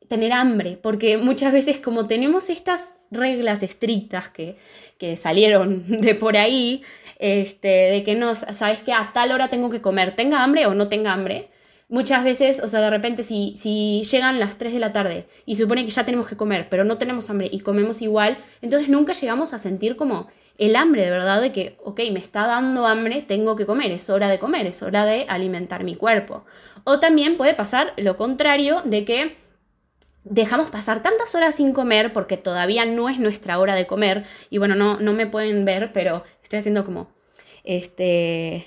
tener 0.09 0.33
hambre, 0.33 0.79
porque 0.81 1.19
muchas 1.19 1.53
veces 1.53 1.79
como 1.79 2.07
tenemos 2.07 2.51
estas 2.51 2.95
reglas 3.11 3.63
estrictas 3.63 4.29
que, 4.29 4.57
que 4.99 5.17
salieron 5.17 5.85
de 6.01 6.15
por 6.15 6.37
ahí, 6.37 6.83
este, 7.19 7.69
de 7.69 8.05
que 8.05 8.15
no, 8.15 8.35
sabes 8.35 8.81
que 8.83 8.93
a 8.93 9.11
tal 9.13 9.33
hora 9.33 9.49
tengo 9.49 9.71
que 9.71 9.81
comer, 9.81 10.15
tenga 10.17 10.43
hambre 10.43 10.67
o 10.67 10.75
no 10.75 10.89
tenga 10.89 11.13
hambre, 11.13 11.49
muchas 11.89 12.25
veces, 12.25 12.61
o 12.63 12.69
sea, 12.69 12.81
de 12.81 12.91
repente 12.91 13.23
si, 13.23 13.55
si 13.57 14.03
llegan 14.11 14.41
las 14.41 14.59
3 14.59 14.73
de 14.73 14.81
la 14.81 14.93
tarde 14.93 15.27
y 15.45 15.55
supone 15.55 15.85
que 15.85 15.91
ya 15.91 16.05
tenemos 16.05 16.27
que 16.27 16.37
comer, 16.37 16.69
pero 16.69 16.85
no 16.85 16.99
tenemos 16.99 17.31
hambre 17.31 17.49
y 17.51 17.61
comemos 17.61 18.03
igual, 18.03 18.39
entonces 18.61 18.89
nunca 18.89 19.13
llegamos 19.13 19.55
a 19.55 19.59
sentir 19.59 19.97
como 19.97 20.29
el 20.59 20.77
hambre 20.77 21.05
de 21.05 21.11
verdad 21.11 21.41
de 21.41 21.53
que, 21.53 21.77
ok, 21.85 22.01
me 22.13 22.19
está 22.19 22.47
dando 22.47 22.87
hambre, 22.87 23.23
tengo 23.23 23.57
que 23.57 23.67
comer, 23.67 23.93
es 23.93 24.09
hora 24.09 24.29
de 24.29 24.39
comer, 24.39 24.67
es 24.67 24.83
hora 24.83 25.05
de 25.05 25.27
alimentar 25.29 25.85
mi 25.85 25.95
cuerpo. 25.95 26.45
O 26.85 26.99
también 26.99 27.37
puede 27.37 27.55
pasar 27.55 27.93
lo 27.97 28.17
contrario 28.17 28.83
de 28.85 29.05
que 29.05 29.37
dejamos 30.25 30.71
pasar 30.71 31.03
tantas 31.03 31.35
horas 31.35 31.57
sin 31.57 31.73
comer 31.73 32.13
porque 32.13 32.37
todavía 32.37 32.85
no 32.85 33.09
es 33.09 33.19
nuestra 33.19 33.59
hora 33.59 33.75
de 33.75 33.87
comer. 33.87 34.25
Y 34.51 34.59
bueno, 34.59 34.75
no, 34.75 34.99
no 34.99 35.13
me 35.13 35.27
pueden 35.27 35.65
ver, 35.65 35.93
pero 35.93 36.25
estoy 36.43 36.61
haciendo 36.61 36.85
como, 36.85 37.11
este, 37.65 38.67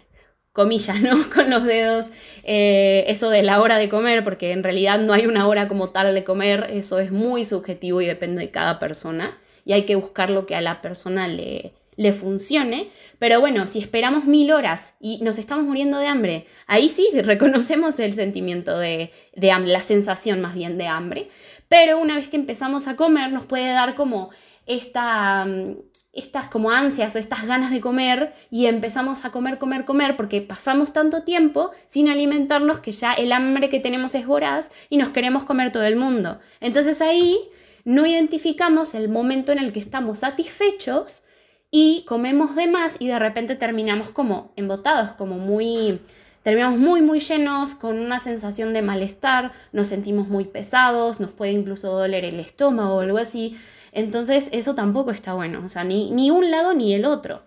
comillas, 0.52 1.02
¿no? 1.02 1.30
Con 1.34 1.50
los 1.50 1.64
dedos, 1.64 2.08
eh, 2.44 3.06
eso 3.08 3.30
de 3.30 3.42
la 3.42 3.62
hora 3.62 3.78
de 3.78 3.90
comer, 3.90 4.24
porque 4.24 4.52
en 4.52 4.64
realidad 4.64 5.00
no 5.00 5.14
hay 5.14 5.26
una 5.26 5.48
hora 5.48 5.68
como 5.68 5.90
tal 5.90 6.14
de 6.14 6.24
comer, 6.24 6.68
eso 6.72 7.00
es 7.00 7.12
muy 7.12 7.46
subjetivo 7.46 8.02
y 8.02 8.06
depende 8.06 8.42
de 8.42 8.52
cada 8.52 8.78
persona. 8.80 9.38
Y 9.66 9.74
hay 9.74 9.86
que 9.86 9.96
buscar 9.96 10.30
lo 10.30 10.46
que 10.46 10.56
a 10.56 10.62
la 10.62 10.82
persona 10.82 11.28
le, 11.28 11.74
le 12.00 12.14
funcione. 12.14 12.90
Pero 13.20 13.42
bueno, 13.42 13.68
si 13.68 13.80
esperamos 13.80 14.24
mil 14.24 14.52
horas 14.54 14.96
y 15.02 15.20
nos 15.22 15.38
estamos 15.38 15.66
muriendo 15.66 15.98
de 15.98 16.08
hambre, 16.08 16.46
ahí 16.66 16.88
sí 16.88 17.10
reconocemos 17.24 18.00
el 18.00 18.14
sentimiento 18.14 18.80
de, 18.80 19.12
de 19.36 19.52
hambre, 19.52 19.74
la 19.74 19.82
sensación 19.82 20.40
más 20.40 20.54
bien 20.54 20.78
de 20.78 20.88
hambre. 20.88 21.28
Pero 21.68 22.00
una 22.00 22.16
vez 22.16 22.30
que 22.30 22.38
empezamos 22.38 22.88
a 22.88 22.96
comer, 22.96 23.34
nos 23.34 23.46
puede 23.46 23.74
dar 23.74 23.96
como 23.96 24.30
esta, 24.66 25.44
mm, 25.44 25.76
estas 26.14 26.48
como 26.48 26.72
ansias 26.72 27.18
o 27.18 27.20
estas 27.20 27.46
ganas 27.46 27.70
de 27.70 27.82
comer 27.82 28.34
y 28.50 28.68
empezamos 28.68 29.26
a 29.26 29.32
comer, 29.32 29.58
comer, 29.58 29.84
comer 29.84 30.16
porque 30.16 30.40
pasamos 30.40 30.94
tanto 30.94 31.24
tiempo 31.24 31.72
sin 31.86 32.08
alimentarnos 32.08 32.80
que 32.80 32.94
ya 32.94 33.12
el 33.12 33.34
hambre 33.34 33.68
que 33.68 33.82
tenemos 33.82 34.16
es 34.16 34.26
voraz 34.26 34.72
y 34.90 34.96
nos 34.96 35.10
queremos 35.10 35.44
comer 35.44 35.74
todo 35.74 35.84
el 35.84 35.98
mundo. 35.98 36.40
Entonces 36.62 37.02
ahí 37.02 37.38
no 37.84 38.06
identificamos 38.06 38.96
el 38.96 39.10
momento 39.10 39.52
en 39.52 39.60
el 39.60 39.74
que 39.74 39.82
estamos 39.82 40.20
satisfechos 40.20 41.24
y 41.72 42.04
comemos 42.08 42.56
de 42.56 42.68
más 42.68 42.96
y 43.00 43.08
de 43.08 43.20
repente 43.20 43.56
terminamos 43.56 44.10
como 44.10 44.52
embotados, 44.56 45.14
como 45.14 45.38
muy, 45.38 46.00
terminamos 46.44 46.80
muy 46.80 47.02
muy 47.02 47.20
llenos, 47.20 47.76
con 47.76 48.00
una 48.00 48.20
sensación 48.20 48.74
de 48.74 48.82
malestar, 48.82 49.52
nos 49.72 49.88
sentimos 49.88 50.28
muy 50.28 50.46
pesados, 50.46 51.20
nos 51.20 51.32
puede 51.32 51.52
incluso 51.52 51.92
doler 51.92 52.26
el 52.26 52.40
estómago 52.40 52.96
o 52.96 53.00
algo 53.02 53.18
así. 53.18 53.58
Entonces 53.92 54.50
eso 54.52 54.76
tampoco 54.76 55.12
está 55.12 55.34
bueno, 55.34 55.64
o 55.66 55.70
sea, 55.70 55.84
ni, 55.84 56.12
ni 56.12 56.32
un 56.32 56.50
lado 56.52 56.74
ni 56.74 56.94
el 56.94 57.06
otro. 57.06 57.44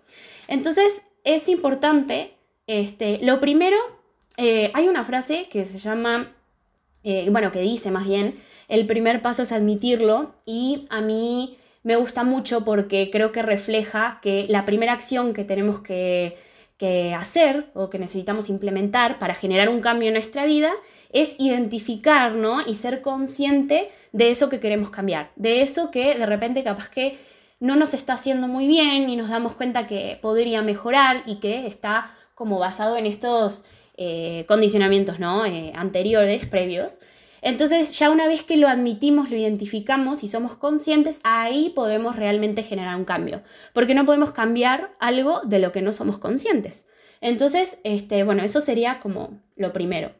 Entonces 0.47 1.03
es 1.23 1.49
importante, 1.49 2.35
este, 2.67 3.19
lo 3.23 3.39
primero, 3.39 3.77
eh, 4.37 4.71
hay 4.73 4.87
una 4.87 5.03
frase 5.03 5.47
que 5.49 5.65
se 5.65 5.79
llama, 5.79 6.33
eh, 7.03 7.27
bueno, 7.29 7.51
que 7.51 7.59
dice 7.59 7.91
más 7.91 8.05
bien, 8.05 8.35
el 8.67 8.87
primer 8.87 9.21
paso 9.21 9.43
es 9.43 9.51
admitirlo 9.51 10.35
y 10.45 10.87
a 10.89 11.01
mí 11.01 11.57
me 11.83 11.97
gusta 11.97 12.23
mucho 12.23 12.63
porque 12.65 13.09
creo 13.11 13.31
que 13.31 13.41
refleja 13.41 14.19
que 14.21 14.45
la 14.49 14.65
primera 14.65 14.93
acción 14.93 15.33
que 15.33 15.43
tenemos 15.43 15.81
que, 15.81 16.37
hacer 17.17 17.67
o 17.75 17.89
que 17.89 17.97
necesitamos 17.97 18.49
implementar 18.49 19.17
para 19.17 19.35
generar 19.35 19.69
un 19.69 19.79
cambio 19.79 20.09
en 20.09 20.15
nuestra 20.15 20.43
vida 20.43 20.73
es 21.13 21.33
identificar 21.39 22.35
y 22.67 22.75
ser 22.75 23.01
consciente 23.01 23.89
de 24.11 24.31
eso 24.31 24.49
que 24.49 24.59
queremos 24.59 24.89
cambiar, 24.89 25.31
de 25.37 25.61
eso 25.61 25.91
que 25.91 26.15
de 26.15 26.25
repente 26.25 26.61
capaz 26.61 26.89
que 26.89 27.17
no 27.61 27.77
nos 27.77 27.93
está 27.93 28.15
haciendo 28.15 28.49
muy 28.49 28.67
bien 28.67 29.09
y 29.09 29.15
nos 29.15 29.29
damos 29.29 29.53
cuenta 29.53 29.87
que 29.87 30.19
podría 30.21 30.61
mejorar 30.61 31.23
y 31.25 31.37
que 31.37 31.67
está 31.67 32.11
como 32.35 32.59
basado 32.59 32.97
en 32.97 33.05
estos 33.05 33.63
eh, 33.95 34.43
condicionamientos 34.49 35.19
¿no? 35.19 35.45
Eh, 35.45 35.71
anteriores, 35.75 36.45
previos. 36.47 36.99
Entonces 37.43 37.99
ya 37.99 38.09
una 38.09 38.25
vez 38.25 38.43
que 38.43 38.55
lo 38.55 38.69
admitimos, 38.69 39.29
lo 39.29 39.35
identificamos 39.35 40.23
y 40.23 40.29
somos 40.29 40.55
conscientes, 40.55 41.19
ahí 41.25 41.73
podemos 41.75 42.15
realmente 42.15 42.63
generar 42.63 42.95
un 42.95 43.03
cambio, 43.03 43.43
porque 43.73 43.93
no 43.93 44.05
podemos 44.05 44.31
cambiar 44.31 44.95
algo 45.01 45.41
de 45.41 45.59
lo 45.59 45.73
que 45.73 45.81
no 45.81 45.91
somos 45.91 46.17
conscientes. 46.17 46.87
Entonces, 47.19 47.79
este, 47.83 48.23
bueno, 48.23 48.43
eso 48.43 48.61
sería 48.61 49.01
como 49.01 49.41
lo 49.57 49.73
primero, 49.73 50.13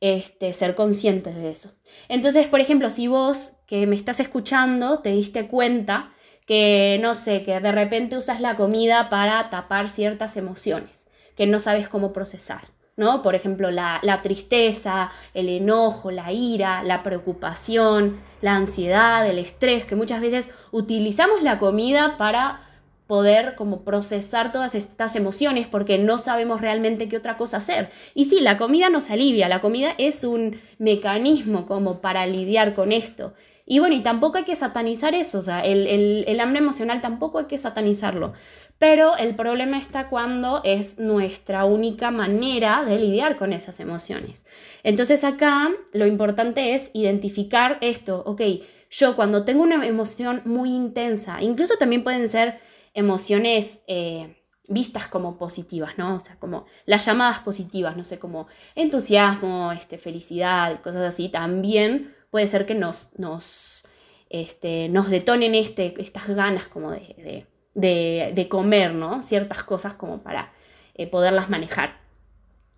este, 0.00 0.52
ser 0.52 0.74
conscientes 0.74 1.36
de 1.36 1.52
eso. 1.52 1.70
Entonces, 2.08 2.48
por 2.48 2.60
ejemplo, 2.60 2.90
si 2.90 3.06
vos 3.06 3.52
que 3.66 3.86
me 3.86 3.94
estás 3.94 4.18
escuchando 4.18 4.98
te 4.98 5.12
diste 5.12 5.46
cuenta 5.46 6.12
que, 6.44 6.98
no 7.00 7.14
sé, 7.14 7.44
que 7.44 7.60
de 7.60 7.72
repente 7.72 8.16
usas 8.16 8.40
la 8.40 8.56
comida 8.56 9.10
para 9.10 9.48
tapar 9.48 9.90
ciertas 9.90 10.36
emociones 10.36 11.06
que 11.36 11.46
no 11.46 11.60
sabes 11.60 11.88
cómo 11.88 12.12
procesar 12.12 12.62
¿no? 12.98 13.22
Por 13.22 13.34
ejemplo, 13.34 13.70
la, 13.70 14.20
tristeza, 14.22 15.10
el 15.32 15.48
enojo, 15.48 16.10
la 16.10 16.32
ira, 16.32 16.82
la 16.82 17.02
preocupación, 17.02 18.18
la 18.42 18.56
ansiedad, 18.56 19.26
el 19.26 19.38
estrés, 19.38 19.86
que 19.86 19.96
muchas 19.96 20.20
veces 20.20 20.50
utilizamos 20.72 21.42
la 21.42 21.58
comida 21.58 22.16
para 22.18 22.60
poder 23.06 23.54
como 23.54 23.84
procesar 23.84 24.52
todas 24.52 24.74
estas 24.74 25.16
emociones 25.16 25.66
porque 25.66 25.96
no 25.96 26.18
sabemos 26.18 26.60
realmente 26.60 27.08
qué 27.08 27.16
otra 27.16 27.38
cosa 27.38 27.58
hacer. 27.58 27.88
Y 28.14 28.26
sí, 28.26 28.40
la 28.40 28.58
comida 28.58 28.90
nos 28.90 29.10
alivia, 29.10 29.48
la 29.48 29.60
comida 29.60 29.94
es 29.96 30.24
un 30.24 30.60
mecanismo 30.78 31.66
como 31.66 32.00
para 32.00 32.26
lidiar 32.26 32.74
con 32.74 32.92
esto. 32.92 33.32
Y 33.70 33.80
bueno, 33.80 33.94
y 33.94 34.00
tampoco 34.00 34.38
hay 34.38 34.44
que 34.44 34.56
satanizar 34.56 35.14
eso, 35.14 35.40
o 35.40 35.42
sea, 35.42 35.60
el, 35.60 36.24
el 36.26 36.40
hambre 36.40 36.58
emocional 36.58 37.02
tampoco 37.02 37.38
hay 37.38 37.44
que 37.44 37.58
satanizarlo. 37.58 38.32
Pero 38.78 39.14
el 39.18 39.36
problema 39.36 39.76
está 39.76 40.08
cuando 40.08 40.62
es 40.64 40.98
nuestra 40.98 41.66
única 41.66 42.10
manera 42.10 42.82
de 42.84 42.98
lidiar 42.98 43.36
con 43.36 43.52
esas 43.52 43.78
emociones. 43.78 44.46
Entonces 44.84 45.22
acá 45.22 45.68
lo 45.92 46.06
importante 46.06 46.72
es 46.72 46.90
identificar 46.94 47.76
esto, 47.82 48.22
ok, 48.24 48.40
yo 48.90 49.14
cuando 49.16 49.44
tengo 49.44 49.64
una 49.64 49.86
emoción 49.86 50.40
muy 50.46 50.74
intensa, 50.74 51.42
incluso 51.42 51.74
también 51.76 52.02
pueden 52.02 52.26
ser 52.26 52.60
emociones 52.94 53.82
eh, 53.86 54.38
vistas 54.66 55.08
como 55.08 55.36
positivas, 55.36 55.98
¿no? 55.98 56.16
O 56.16 56.20
sea, 56.20 56.36
como 56.36 56.64
las 56.86 57.04
llamadas 57.04 57.40
positivas, 57.40 57.98
no 57.98 58.04
sé, 58.04 58.18
como 58.18 58.46
entusiasmo, 58.74 59.72
este, 59.72 59.98
felicidad 59.98 60.80
cosas 60.80 61.02
así, 61.02 61.28
también 61.28 62.14
puede 62.30 62.46
ser 62.46 62.66
que 62.66 62.74
nos, 62.74 63.10
nos, 63.18 63.84
este, 64.30 64.88
nos 64.88 65.10
detonen 65.10 65.54
este, 65.54 65.94
estas 66.00 66.28
ganas 66.28 66.66
como 66.66 66.90
de 66.90 67.46
de, 67.78 68.46
comer, 68.48 68.92
¿no? 68.92 69.22
Ciertas 69.22 69.62
cosas 69.62 69.94
como 69.94 70.22
para 70.22 70.52
eh, 70.94 71.06
poderlas 71.06 71.48
manejar. 71.48 71.98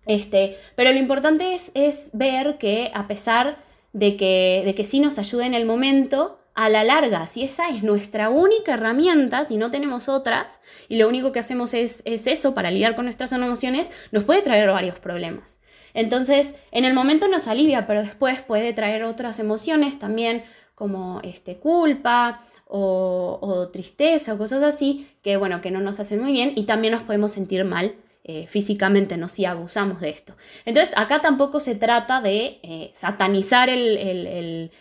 Este, 0.05 0.57
pero 0.75 0.91
lo 0.91 0.99
importante 0.99 1.53
es, 1.53 1.71
es, 1.73 2.09
ver 2.13 2.57
que 2.57 2.91
a 2.93 3.07
pesar 3.07 3.63
de 3.93 4.17
que, 4.17 4.63
de 4.65 4.73
que 4.73 4.83
sí 4.83 4.99
nos 4.99 5.17
ayuda 5.19 5.45
en 5.45 5.53
el 5.53 5.65
momento, 5.65 6.39
a 6.53 6.67
la 6.69 6.83
larga, 6.83 7.27
si 7.27 7.43
esa 7.43 7.69
es 7.69 7.81
nuestra 7.81 8.29
única 8.29 8.73
herramienta, 8.73 9.45
si 9.45 9.57
no 9.57 9.71
tenemos 9.71 10.09
otras, 10.09 10.59
y 10.89 10.97
lo 10.97 11.07
único 11.07 11.31
que 11.31 11.39
hacemos 11.39 11.73
es, 11.73 12.01
es 12.05 12.27
eso 12.27 12.53
para 12.53 12.71
lidiar 12.71 12.95
con 12.95 13.05
nuestras 13.05 13.31
emociones, 13.31 13.89
nos 14.11 14.25
puede 14.25 14.41
traer 14.41 14.69
varios 14.69 14.99
problemas. 14.99 15.61
Entonces, 15.93 16.55
en 16.71 16.85
el 16.85 16.93
momento 16.93 17.27
nos 17.27 17.47
alivia, 17.47 17.87
pero 17.87 18.01
después 18.01 18.41
puede 18.41 18.73
traer 18.73 19.03
otras 19.03 19.39
emociones 19.39 19.99
también, 19.99 20.43
como 20.75 21.19
este, 21.23 21.57
culpa, 21.57 22.41
o, 22.73 23.69
tristeza 23.73 24.33
o 24.33 24.37
cosas 24.37 24.63
así, 24.63 25.07
que 25.21 25.37
bueno, 25.37 25.61
que 25.61 25.71
no 25.71 25.81
nos 25.81 25.99
hacen 25.99 26.21
muy 26.21 26.31
bien 26.31 26.53
y 26.55 26.63
también 26.63 26.93
nos 26.93 27.03
podemos 27.03 27.31
sentir 27.31 27.65
mal 27.65 27.95
eh, 28.23 28.47
físicamente, 28.47 29.17
¿no? 29.17 29.27
Si 29.27 29.45
abusamos 29.45 29.99
de 29.99 30.09
esto. 30.09 30.35
Entonces, 30.65 30.93
acá 30.95 31.21
tampoco 31.21 31.59
se 31.59 31.75
trata 31.75 32.21
de 32.21 32.59
eh, 32.63 32.91
satanizar 32.93 33.69
el, 33.69 34.71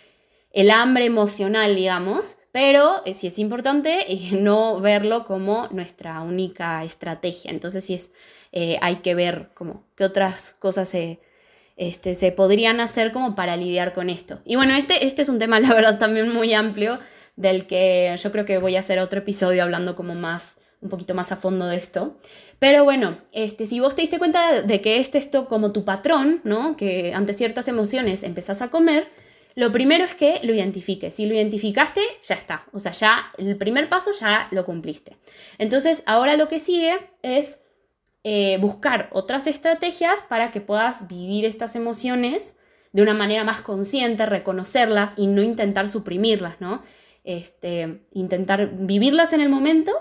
hambre 0.73 1.07
emocional, 1.07 1.75
digamos, 1.75 2.37
pero 2.53 3.03
eh, 3.07 3.15
sí 3.15 3.27
es 3.27 3.39
importante 3.39 4.07
no 4.33 4.81
verlo 4.81 5.25
como 5.25 5.67
nuestra 5.73 6.21
única 6.21 6.85
estrategia. 6.85 7.51
Entonces, 7.51 7.85
sí 7.85 7.95
es, 7.95 8.13
hay 8.53 8.97
que 8.97 9.15
ver 9.15 9.51
como 9.55 9.85
qué 9.97 10.05
otras 10.05 10.55
cosas 10.59 10.89
se, 10.89 11.21
este, 11.81 12.15
se 12.15 12.31
podrían 12.31 12.79
hacer 12.79 13.11
como 13.11 13.35
para 13.35 13.57
lidiar 13.57 13.95
con 13.95 14.11
esto. 14.11 14.39
Y 14.45 14.57
bueno, 14.57 14.75
este, 14.75 15.07
este 15.07 15.23
es 15.23 15.29
un 15.31 15.39
tema, 15.39 15.59
la 15.61 15.73
verdad, 15.73 15.99
también 15.99 16.29
muy 16.29 16.53
amplio 16.53 16.99
del 17.37 17.67
que 17.67 18.15
yo 18.23 18.33
creo 18.33 18.45
que 18.45 18.59
voy 18.59 18.77
a 18.77 18.81
hacer 18.81 18.99
otro 18.99 19.21
episodio 19.21 19.63
hablando 19.63 19.97
como 19.97 20.15
más, 20.15 20.59
un 20.83 20.91
poquito 20.91 21.15
más 21.15 21.33
a 21.33 21.37
fondo 21.37 21.67
de 21.67 21.77
esto. 21.77 22.19
Pero 22.59 22.85
bueno, 22.85 23.19
este, 23.33 23.65
si 23.65 23.81
vos 23.81 23.97
te 23.97 24.03
diste 24.03 24.19
cuenta 24.19 24.61
de 24.61 24.81
que 24.83 24.99
este 24.99 25.17
es 25.17 25.31
como 25.49 25.73
tu 25.73 25.87
patrón, 25.87 26.43
¿no? 26.45 26.77
Que 26.77 27.15
ante 27.15 27.33
ciertas 27.33 27.67
emociones 27.67 28.23
empezás 28.23 28.61
a 28.61 28.69
comer, 28.69 29.09
lo 29.55 29.73
primero 29.73 30.05
es 30.05 30.15
que 30.15 30.41
lo 30.43 30.53
identifiques. 30.53 31.15
Si 31.15 31.25
lo 31.25 31.35
identificaste, 31.35 32.03
ya 32.23 32.35
está. 32.35 32.67
O 32.73 32.81
sea, 32.81 32.93
ya 32.93 33.33
el 33.39 33.57
primer 33.57 33.89
paso 33.89 34.11
ya 34.13 34.49
lo 34.51 34.67
cumpliste. 34.67 35.17
Entonces, 35.57 36.03
ahora 36.05 36.37
lo 36.37 36.49
que 36.49 36.61
sigue 36.61 36.99
es 37.23 37.60
eh, 38.23 38.59
buscar 38.61 39.09
otras 39.13 39.47
estrategias 39.47 40.23
para 40.23 40.51
que 40.51 40.61
puedas 40.61 41.09
vivir 41.09 41.45
estas 41.45 41.75
emociones 41.75 42.59
de 42.93 43.03
una 43.03 43.15
manera 43.15 43.45
más 43.45 43.61
consciente, 43.61 44.27
reconocerlas 44.27 45.15
y 45.17 45.27
no 45.27 45.43
intentar 45.43 45.89
suprimirlas, 45.89 46.61
¿no? 46.61 46.83
Este, 47.25 48.03
intentar 48.13 48.71
vivirlas 48.75 49.33
en 49.33 49.41
el 49.41 49.49
momento 49.49 49.93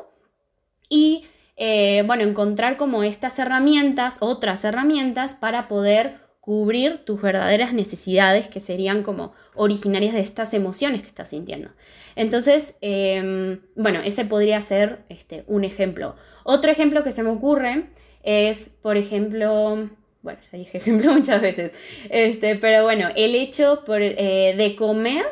y, 0.89 1.25
eh, 1.55 2.03
bueno, 2.07 2.23
encontrar 2.23 2.77
como 2.77 3.03
estas 3.03 3.37
herramientas, 3.39 4.17
otras 4.21 4.63
herramientas 4.63 5.33
para 5.33 5.67
poder 5.67 6.17
cubrir 6.41 7.05
tus 7.05 7.21
verdaderas 7.21 7.73
necesidades 7.73 8.47
que 8.47 8.59
serían 8.59 9.03
como 9.03 9.33
originarias 9.53 10.13
de 10.13 10.21
estas 10.21 10.53
emociones 10.53 11.01
que 11.01 11.07
estás 11.07 11.29
sintiendo. 11.29 11.69
Entonces, 12.15 12.75
em, 12.81 13.61
bueno, 13.75 13.99
ese 14.03 14.25
podría 14.25 14.59
ser 14.61 15.05
este, 15.09 15.43
un 15.47 15.63
ejemplo. 15.63 16.15
Otro 16.43 16.71
ejemplo 16.71 17.03
que 17.03 17.11
se 17.11 17.21
me 17.21 17.29
ocurre 17.29 17.89
es, 18.23 18.71
por 18.81 18.97
ejemplo, 18.97 19.89
bueno, 20.21 20.39
ya 20.51 20.57
dije 20.57 20.77
ejemplo 20.79 21.13
muchas 21.13 21.41
veces, 21.41 21.73
este, 22.09 22.55
pero 22.55 22.83
bueno, 22.83 23.09
el 23.15 23.35
hecho 23.35 23.83
eh, 23.87 24.55
de 24.57 24.75
comer 24.75 25.25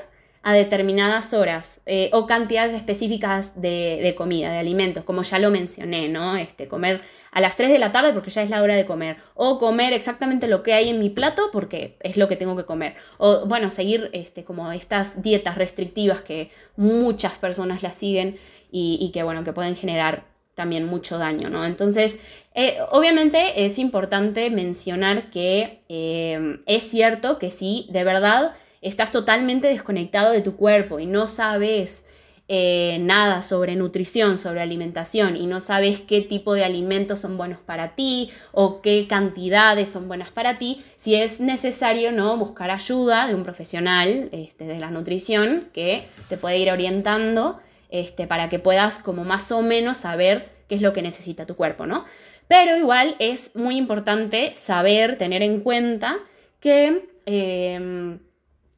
a 0.47 0.53
determinadas 0.53 1.33
horas 1.33 1.81
eh, 1.85 2.09
o 2.13 2.25
cantidades 2.25 2.71
específicas 2.71 3.61
de, 3.61 4.13
comida, 4.17 4.49
de 4.49 4.59
alimentos, 4.59 5.03
como 5.03 5.23
ya 5.23 5.39
lo 5.39 5.49
mencioné, 5.49 6.07
¿no? 6.07 6.37
Este, 6.37 6.69
comer 6.69 7.01
a 7.31 7.41
las 7.41 7.57
3 7.57 7.69
de 7.69 7.79
la 7.79 7.91
tarde 7.91 8.13
porque 8.13 8.29
ya 8.29 8.43
es 8.43 8.49
la 8.49 8.61
hora 8.61 8.75
de 8.77 8.85
comer, 8.85 9.17
o 9.35 9.59
comer 9.59 9.91
exactamente 9.91 10.47
lo 10.47 10.63
que 10.63 10.73
hay 10.73 10.87
en 10.87 10.99
mi 10.99 11.09
plato 11.09 11.49
porque 11.51 11.97
es 11.99 12.15
lo 12.15 12.29
que 12.29 12.37
tengo 12.37 12.55
que 12.55 12.63
comer, 12.63 12.95
o 13.17 13.45
bueno, 13.45 13.71
seguir 13.71 14.09
este, 14.13 14.45
como 14.45 14.71
estas 14.71 15.21
dietas 15.21 15.57
restrictivas 15.57 16.21
que 16.21 16.49
muchas 16.77 17.33
personas 17.33 17.83
las 17.83 17.97
siguen 17.97 18.37
y, 18.71 19.11
que 19.13 19.23
bueno, 19.23 19.43
que 19.43 19.51
pueden 19.51 19.75
generar 19.75 20.36
también 20.57 20.87
mucho 20.87 21.19
daño, 21.19 21.51
¿no? 21.51 21.65
Entonces, 21.65 22.17
eh, 22.55 22.79
obviamente 22.89 23.63
es 23.63 23.77
importante 23.77 24.49
mencionar 24.49 25.29
que 25.29 25.83
eh, 25.87 26.57
es 26.65 26.81
cierto 26.81 27.37
que 27.37 27.51
sí, 27.51 27.87
de 27.91 28.03
verdad, 28.03 28.55
estás 28.81 29.11
totalmente 29.11 29.67
desconectado 29.67 30.31
de 30.31 30.41
tu 30.41 30.55
cuerpo 30.55 30.99
y 30.99 31.05
no 31.05 31.27
sabes 31.27 32.05
eh, 32.47 32.97
nada 33.01 33.43
sobre 33.43 33.75
nutrición, 33.75 34.35
sobre 34.39 34.61
alimentación 34.61 35.37
y 35.37 35.45
no 35.45 35.61
sabes 35.61 36.01
qué 36.01 36.21
tipo 36.21 36.55
de 36.55 36.63
alimentos 36.65 37.19
son 37.19 37.37
buenos 37.37 37.59
para 37.59 37.93
ti 37.93 38.31
o 38.51 38.81
qué 38.81 39.05
cantidades 39.07 39.89
son 39.89 40.07
buenas 40.07 40.31
para 40.31 40.57
ti, 40.57 40.81
si 40.95 41.13
es 41.13 41.39
necesario 41.39 42.11
¿no? 42.11 42.35
buscar 42.35 42.71
ayuda 42.71 43.27
de 43.27 43.35
un 43.35 43.43
profesional 43.43 44.29
este, 44.31 44.65
de 44.65 44.79
la 44.79 44.89
nutrición 44.89 45.69
que 45.71 46.07
te 46.29 46.37
puede 46.37 46.57
ir 46.57 46.71
orientando 46.71 47.59
este, 47.89 48.27
para 48.27 48.49
que 48.49 48.59
puedas 48.59 48.99
como 48.99 49.23
más 49.23 49.51
o 49.51 49.61
menos 49.61 49.99
saber 49.99 50.49
qué 50.67 50.75
es 50.75 50.81
lo 50.81 50.93
que 50.93 51.01
necesita 51.01 51.45
tu 51.45 51.55
cuerpo, 51.55 51.85
¿no? 51.85 52.05
Pero 52.47 52.77
igual 52.77 53.15
es 53.19 53.55
muy 53.55 53.77
importante 53.77 54.55
saber, 54.55 55.17
tener 55.17 55.41
en 55.41 55.61
cuenta 55.61 56.17
que 56.59 57.09
em, 57.25 58.19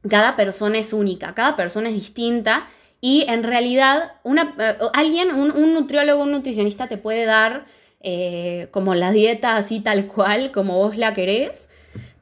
cada 0.07 0.35
persona 0.35 0.79
es 0.79 0.93
única, 0.93 1.33
cada 1.35 1.55
persona 1.55 1.89
es 1.89 1.95
distinta 1.95 2.67
y 3.01 3.25
en 3.27 3.43
realidad 3.43 4.13
eh, 4.25 4.77
alguien, 4.93 5.33
un, 5.33 5.73
nutriólogo, 5.73 6.23
un 6.23 6.31
nutricionista 6.31 6.87
te 6.87 6.97
puede 6.97 7.25
dar 7.25 7.65
eh, 8.01 8.67
como 8.71 8.95
la 8.95 9.11
dieta 9.11 9.55
así 9.55 9.79
tal 9.81 10.07
cual, 10.07 10.51
como 10.51 10.77
vos 10.77 10.97
la 10.97 11.13
querés, 11.13 11.69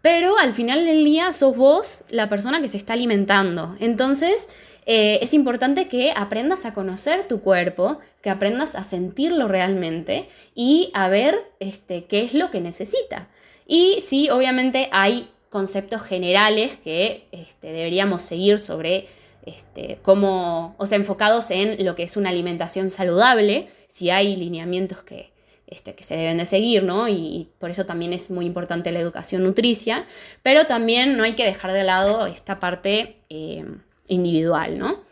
pero 0.01 0.38
al 0.38 0.53
final 0.53 0.86
del 0.86 1.03
día 1.03 1.34
sos 1.34 1.56
vos 1.56 2.03
la 2.10 2.29
persona 2.29 2.62
que 2.62 2.67
se 2.67 2.77
está 2.77 2.94
alimentando. 2.94 3.75
Entonces 3.79 4.48
eh, 4.89 5.20
es 5.22 5.34
importante 5.34 5.89
que 5.89 6.13
aprendas 6.15 6.65
a 6.65 6.74
conocer 6.74 7.27
tu 7.27 7.41
cuerpo, 7.41 8.00
que 8.22 8.29
aprendas 8.29 8.74
a 8.74 8.86
sentirlo 8.86 9.50
realmente 9.50 10.29
y 10.56 10.91
a 10.94 11.10
ver 11.10 11.44
este, 11.60 12.06
qué 12.06 12.24
es 12.24 12.34
lo 12.34 12.51
que 12.51 12.62
necesita. 12.62 13.27
Y 13.67 14.00
sí, 14.00 14.29
obviamente 14.29 14.88
hay 14.94 15.29
conceptos 15.50 16.03
generales 16.03 16.77
que 16.77 17.27
este, 17.34 17.74
deberíamos 17.74 18.24
seguir 18.24 18.60
sobre 18.60 19.08
este, 19.46 20.00
cómo, 20.03 20.74
o 20.77 20.85
sea, 20.85 20.96
enfocados 20.96 21.51
en 21.51 21.83
lo 21.83 21.96
que 21.96 22.03
es 22.03 22.16
una 22.16 22.29
alimentación 22.29 22.90
saludable, 22.90 23.68
si 23.88 24.09
hay 24.09 24.38
lineamientos 24.38 25.03
que, 25.03 25.33
este, 25.68 26.01
se 26.01 26.16
deben 26.16 26.38
de 26.38 26.46
seguir, 26.46 26.83
¿no? 26.83 27.09
Y, 27.09 27.50
por 27.59 27.72
eso 27.72 27.85
también 27.85 28.14
es 28.14 28.31
muy 28.31 28.46
importante 28.46 28.94
la 28.94 29.00
educación 29.00 29.44
nutricia, 29.44 30.05
pero 30.44 30.66
también 30.66 31.18
no 31.18 31.25
hay 31.25 31.35
que 31.35 31.44
dejar 31.44 31.74
de 31.74 31.83
lado 31.83 32.25
esta 32.25 32.61
parte 32.61 33.18
eh, 33.29 33.66
individual, 34.07 34.77
¿no? 34.77 35.03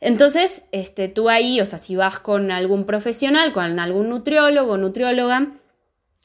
Entonces, 0.00 0.62
este, 0.70 1.08
tú 1.08 1.28
ahí, 1.28 1.60
o 1.60 1.66
sea, 1.66 1.78
si 1.78 1.96
vas 1.96 2.18
con 2.20 2.50
algún 2.50 2.84
profesional, 2.84 3.52
con 3.52 3.78
algún 3.78 4.08
nutriólogo 4.08 4.76
nutrióloga, 4.76 5.52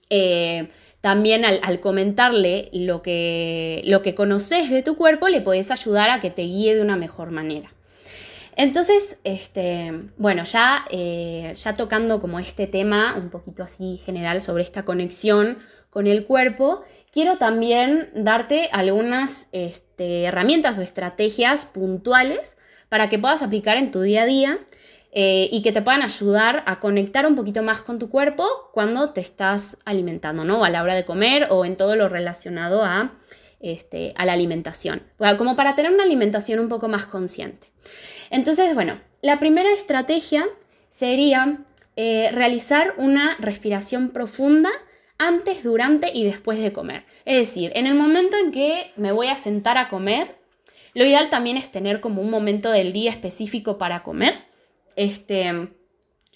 eh, 0.10 0.70
también 1.02 1.44
al, 1.44 1.80
comentarle 1.80 2.70
lo 2.72 3.02
que, 3.02 3.82
lo 3.86 4.02
que 4.02 4.16
conoces 4.16 4.70
de 4.70 4.84
tu 4.84 4.96
cuerpo, 4.96 5.28
le 5.28 5.42
podés 5.42 5.72
ayudar 5.72 6.10
a 6.10 6.22
que 6.22 6.30
te 6.30 6.44
guíe 6.44 6.76
de 6.76 6.82
una 6.82 6.96
mejor 6.96 7.32
manera. 7.32 7.74
Entonces, 8.56 9.20
este, 9.24 9.92
bueno, 10.18 10.44
ya, 10.44 10.86
eh, 10.92 11.54
ya 11.58 11.74
tocando 11.74 12.22
como 12.22 12.40
este 12.40 12.68
tema 12.68 13.16
un 13.18 13.32
poquito 13.32 13.64
así 13.64 13.98
general 14.06 14.40
sobre 14.42 14.64
esta 14.64 14.86
conexión 14.86 15.58
con 15.90 16.08
el 16.08 16.26
cuerpo, 16.26 16.84
quiero 17.14 17.38
también 17.38 18.10
darte 18.16 18.70
algunas 18.72 19.48
este, 19.52 20.24
herramientas 20.24 20.80
o 20.80 20.82
estrategias 20.82 21.66
puntuales 21.66 22.58
para 22.90 23.08
que 23.08 23.20
puedas 23.20 23.44
aplicar 23.44 23.78
en 23.78 23.92
tu 23.92 24.02
día 24.02 24.24
a 24.24 24.26
día 24.26 24.60
eh, 25.12 25.48
y 25.52 25.62
que 25.62 25.72
te 25.72 25.84
puedan 25.84 26.02
ayudar 26.02 26.64
a 26.66 26.80
conectar 26.80 27.28
un 27.28 27.36
poquito 27.36 27.62
más 27.62 27.82
con 27.82 28.00
tu 28.00 28.10
cuerpo 28.10 28.48
cuando 28.74 29.12
te 29.12 29.22
estás 29.22 29.78
alimentando, 29.86 30.44
¿no? 30.44 30.66
A 30.66 30.72
la 30.72 30.82
hora 30.82 30.96
de 30.96 31.06
comer 31.06 31.48
o 31.52 31.66
en 31.66 31.78
todo 31.78 31.96
lo 31.96 32.10
relacionado 32.10 32.84
a, 32.84 33.14
este, 33.60 34.16
la 34.18 34.34
alimentación, 34.34 35.04
como 35.38 35.56
para 35.56 35.76
tener 35.76 35.94
una 35.94 36.04
alimentación 36.04 36.60
un 36.60 36.68
poco 36.68 36.90
más 36.90 37.06
consciente. 37.06 37.68
Entonces, 38.32 38.74
bueno, 38.74 39.00
la 39.22 39.40
primera 39.40 39.72
estrategia 39.72 40.48
sería 40.90 41.60
eh, 41.96 42.30
realizar 42.32 42.96
una 42.98 43.38
respiración 43.40 44.10
profunda 44.10 44.72
antes, 45.18 45.64
durante 45.64 46.12
y 46.14 46.24
después 46.24 46.60
de 46.60 46.74
comer. 46.74 47.06
Es 47.26 47.38
decir, 47.38 47.72
en 47.76 47.88
el 47.88 47.96
momento 47.96 48.38
en 48.38 48.52
que 48.52 48.92
me 48.96 49.12
voy 49.12 49.28
a 49.28 49.36
sentar 49.36 49.78
a 49.78 49.90
comer, 49.90 50.38
lo 50.94 51.06
ideal 51.06 51.30
también 51.30 51.58
es 51.58 51.72
tener 51.72 52.02
como 52.02 52.22
un 52.22 52.30
momento 52.30 52.72
del 52.72 52.94
día 52.94 53.12
específico 53.12 53.78
para 53.78 54.04
comer 54.04 54.46
este, 54.96 55.70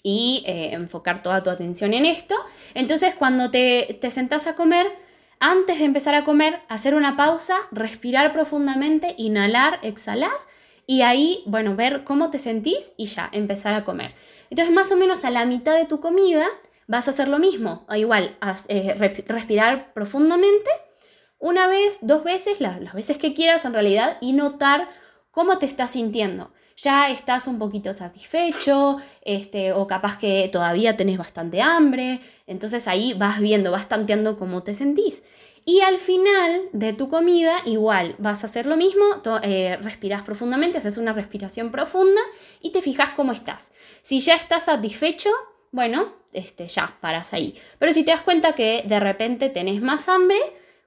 y 0.02 0.42
eh, 0.46 0.72
enfocar 0.72 1.22
toda 1.22 1.42
tu 1.42 1.50
atención 1.50 1.94
en 1.94 2.06
esto. 2.06 2.34
Entonces, 2.74 3.14
cuando 3.14 3.50
te, 3.50 3.98
te 4.00 4.10
sentás 4.10 4.46
a 4.46 4.56
comer, 4.56 4.86
antes 5.40 5.78
de 5.78 5.84
empezar 5.84 6.14
a 6.14 6.24
comer, 6.24 6.60
hacer 6.68 6.94
una 6.94 7.16
pausa, 7.16 7.56
respirar 7.70 8.32
profundamente, 8.32 9.14
inhalar, 9.16 9.78
exhalar 9.82 10.32
y 10.86 11.02
ahí, 11.02 11.42
bueno, 11.46 11.76
ver 11.76 12.02
cómo 12.04 12.30
te 12.30 12.38
sentís 12.38 12.92
y 12.96 13.06
ya, 13.06 13.28
empezar 13.32 13.74
a 13.74 13.84
comer. 13.84 14.14
Entonces, 14.50 14.74
más 14.74 14.90
o 14.90 14.96
menos 14.96 15.24
a 15.24 15.30
la 15.30 15.44
mitad 15.44 15.76
de 15.76 15.84
tu 15.84 16.00
comida 16.00 16.48
vas 16.88 17.06
a 17.06 17.12
hacer 17.12 17.28
lo 17.28 17.38
mismo, 17.38 17.86
igual, 17.94 18.36
eh, 18.66 18.94
respirar 19.28 19.92
profundamente 19.94 20.70
una 21.38 21.68
vez, 21.68 21.98
dos 22.00 22.24
veces, 22.24 22.60
las, 22.60 22.80
las 22.80 22.94
veces 22.94 23.18
que 23.18 23.34
quieras 23.34 23.64
en 23.64 23.74
realidad, 23.74 24.18
y 24.20 24.32
notar 24.32 24.88
cómo 25.30 25.58
te 25.58 25.66
estás 25.66 25.92
sintiendo 25.92 26.50
ya 26.78 27.10
estás 27.10 27.48
un 27.48 27.58
poquito 27.58 27.92
satisfecho, 27.94 28.98
este, 29.22 29.72
o 29.72 29.86
capaz 29.86 30.16
que 30.16 30.48
todavía 30.52 30.96
tenés 30.96 31.18
bastante 31.18 31.60
hambre, 31.60 32.20
entonces 32.46 32.86
ahí 32.86 33.14
vas 33.14 33.40
viendo, 33.40 33.72
vas 33.72 33.88
tanteando 33.88 34.38
cómo 34.38 34.62
te 34.62 34.74
sentís. 34.74 35.24
Y 35.64 35.80
al 35.80 35.98
final 35.98 36.68
de 36.72 36.92
tu 36.92 37.08
comida, 37.08 37.58
igual, 37.66 38.14
vas 38.18 38.42
a 38.42 38.46
hacer 38.46 38.66
lo 38.66 38.76
mismo, 38.76 39.04
eh, 39.42 39.76
respiras 39.82 40.22
profundamente, 40.22 40.78
haces 40.78 40.98
una 40.98 41.12
respiración 41.12 41.70
profunda 41.72 42.22
y 42.62 42.70
te 42.70 42.80
fijas 42.80 43.10
cómo 43.10 43.32
estás. 43.32 43.72
Si 44.00 44.20
ya 44.20 44.34
estás 44.36 44.66
satisfecho, 44.66 45.30
bueno, 45.72 46.12
este, 46.32 46.68
ya, 46.68 46.96
paras 47.00 47.32
ahí. 47.34 47.54
Pero 47.78 47.92
si 47.92 48.04
te 48.04 48.10
das 48.10 48.20
cuenta 48.20 48.54
que 48.54 48.84
de 48.86 49.00
repente 49.00 49.48
tenés 49.48 49.80
más 49.82 50.08
hambre, 50.08 50.38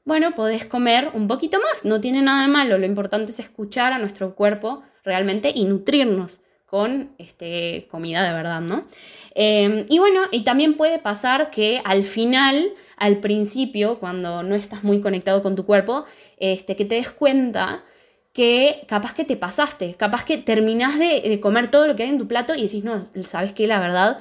bueno, 0.05 0.33
podés 0.33 0.65
comer 0.65 1.11
un 1.13 1.27
poquito 1.27 1.59
más, 1.59 1.85
no 1.85 2.01
tiene 2.01 2.21
nada 2.21 2.43
de 2.43 2.47
malo, 2.47 2.77
lo 2.77 2.85
importante 2.85 3.31
es 3.31 3.39
escuchar 3.39 3.93
a 3.93 3.99
nuestro 3.99 4.35
cuerpo 4.35 4.83
realmente 5.03 5.51
y 5.53 5.65
nutrirnos 5.65 6.41
con 6.65 7.11
este, 7.17 7.87
comida 7.91 8.23
de 8.23 8.33
verdad, 8.33 8.61
¿no? 8.61 8.83
Em, 9.35 9.85
y 9.89 9.99
bueno, 9.99 10.21
y 10.31 10.43
también 10.43 10.75
puede 10.77 10.99
pasar 10.99 11.51
que 11.51 11.81
al 11.83 12.03
final, 12.03 12.73
al 12.97 13.17
principio, 13.17 13.99
cuando 13.99 14.41
no 14.41 14.55
estás 14.55 14.83
muy 14.83 15.01
conectado 15.01 15.43
con 15.43 15.55
tu 15.55 15.65
cuerpo, 15.65 16.05
este, 16.37 16.75
que 16.75 16.85
te 16.85 16.95
des 16.95 17.11
cuenta 17.11 17.83
que 18.33 18.85
capaz 18.87 19.13
que 19.13 19.25
te 19.25 19.35
pasaste, 19.35 19.95
capaz 19.95 20.23
que 20.23 20.37
terminás 20.37 20.97
de, 20.97 21.39
comer 21.41 21.69
todo 21.69 21.87
lo 21.87 21.95
que 21.95 22.03
hay 22.03 22.09
en 22.09 22.17
tu 22.17 22.27
plato 22.27 22.55
y 22.55 22.63
decís, 22.63 22.83
no, 22.83 23.01
sabes 23.27 23.51
que 23.51 23.67
la 23.67 23.79
verdad 23.79 24.19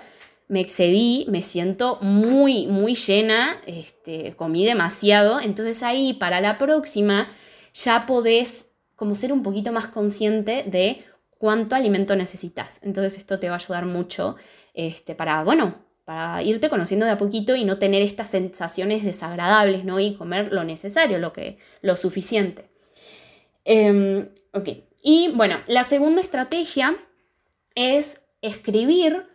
me 0.50 0.60
excedí, 0.60 1.26
me 1.28 1.42
siento 1.42 1.98
muy, 2.02 2.66
muy 2.66 2.96
llena, 2.96 3.60
este, 3.66 4.34
comí 4.34 4.66
demasiado, 4.66 5.40
entonces 5.40 5.84
ahí 5.84 6.12
para 6.14 6.40
la 6.40 6.58
próxima 6.58 7.28
ya 7.72 8.04
podés 8.04 8.72
como 8.96 9.14
ser 9.14 9.32
un 9.32 9.44
poquito 9.44 9.70
más 9.70 9.86
consciente 9.86 10.64
de 10.66 11.04
cuánto 11.38 11.76
alimento 11.76 12.16
necesitas. 12.16 12.80
Entonces 12.82 13.16
esto 13.16 13.38
te 13.38 13.48
va 13.48 13.54
a 13.54 13.58
ayudar 13.58 13.86
mucho 13.86 14.34
este, 14.74 15.14
para, 15.14 15.44
bueno, 15.44 15.76
para 16.04 16.42
irte 16.42 16.68
conociendo 16.68 17.06
de 17.06 17.12
a 17.12 17.18
poquito 17.18 17.54
y 17.54 17.64
no 17.64 17.78
tener 17.78 18.02
estas 18.02 18.30
sensaciones 18.30 19.04
desagradables, 19.04 19.84
¿no? 19.84 20.00
Y 20.00 20.16
comer 20.16 20.52
lo 20.52 20.64
necesario, 20.64 21.18
lo, 21.18 21.32
que, 21.32 21.58
lo 21.80 21.96
suficiente. 21.96 22.68
Ok, 24.52 24.68
y 25.00 25.28
bueno, 25.28 25.60
la 25.68 25.84
segunda 25.84 26.20
estrategia 26.20 26.96
es 27.76 28.20
escribir 28.42 29.29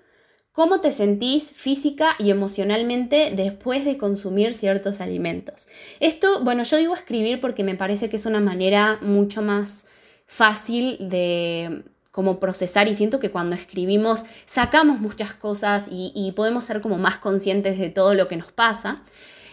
cómo 0.56 0.80
te 0.80 0.92
sentís 0.92 1.52
física 1.52 2.16
y 2.18 2.32
emocionalmente 2.32 3.34
después 3.36 3.84
de 3.84 3.98
consumir 3.98 4.54
ciertos 4.54 5.02
alimentos. 5.02 5.68
Esto, 6.00 6.44
bueno, 6.44 6.64
yo 6.64 6.78
digo 6.78 6.96
escribir 6.96 7.42
porque 7.42 7.64
me 7.64 7.76
parece 7.76 8.10
que 8.10 8.16
es 8.16 8.26
una 8.26 8.40
manera 8.40 8.98
mucho 9.02 9.42
más 9.42 9.86
fácil 10.26 10.98
de 11.02 11.84
como 12.10 12.40
procesar 12.40 12.88
y 12.88 12.94
siento 12.94 13.20
que 13.20 13.30
cuando 13.30 13.56
escribimos 13.56 14.24
sacamos 14.46 15.02
muchas 15.02 15.34
cosas 15.34 15.90
y, 15.92 16.32
podemos 16.34 16.64
ser 16.64 16.80
como 16.80 16.98
más 16.98 17.18
conscientes 17.18 17.78
de 17.78 17.90
todo 17.90 18.14
lo 18.14 18.30
que 18.30 18.38
nos 18.38 18.54
pasa. 18.54 19.04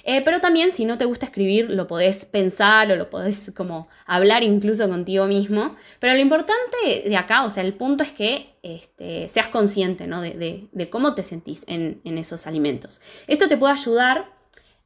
Eh, 0.05 0.23
pero 0.25 0.41
también 0.41 0.73
si 0.73 0.85
no 0.85 0.99
te 0.99 1.05
gusta 1.05 1.27
escribir, 1.27 1.71
lo 1.71 1.87
podés 1.87 2.25
pensar 2.25 2.91
o 2.91 2.97
lo 2.97 3.11
podés 3.11 3.53
como 3.57 3.89
hablar 4.07 4.43
incluso 4.43 4.89
contigo 4.89 5.27
mismo. 5.27 5.77
Pero 6.01 6.15
lo 6.15 6.21
importante 6.21 7.05
de 7.07 7.17
acá, 7.17 7.45
o 7.45 7.51
sea, 7.51 7.63
el 7.63 7.75
punto 7.75 8.03
es 8.03 8.13
que 8.13 8.57
este, 8.63 9.29
seas 9.29 9.49
consciente 9.49 10.07
¿no? 10.07 10.21
de, 10.21 10.89
cómo 10.91 11.15
te 11.15 11.23
sentís 11.23 11.65
en, 11.69 12.01
esos 12.05 12.47
alimentos. 12.47 13.01
Esto 13.27 13.49
te 13.49 13.57
puede 13.57 13.73
ayudar 13.73 14.31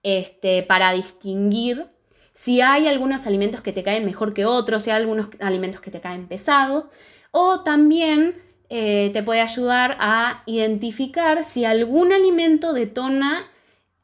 este, 0.03 0.63
para 0.63 0.93
distinguir 0.93 1.87
si 2.33 2.61
hay 2.61 2.87
algunos 2.87 3.27
alimentos 3.27 3.63
que 3.63 3.73
te 3.73 3.83
caen 3.83 4.05
mejor 4.05 4.35
que 4.35 4.45
otros, 4.45 4.83
si 4.83 4.91
hay 4.91 5.01
algunos 5.01 5.29
alimentos 5.41 5.81
que 5.81 5.91
te 5.91 6.01
caen 6.01 6.29
pesados, 6.29 6.85
o 7.31 7.63
también 7.63 8.43
eh, 8.69 9.11
te 9.13 9.23
puede 9.23 9.41
ayudar 9.41 9.97
a 10.01 10.43
identificar 10.45 11.45
si 11.45 11.65
algún 11.65 12.13
alimento 12.13 12.73
detona 12.73 13.49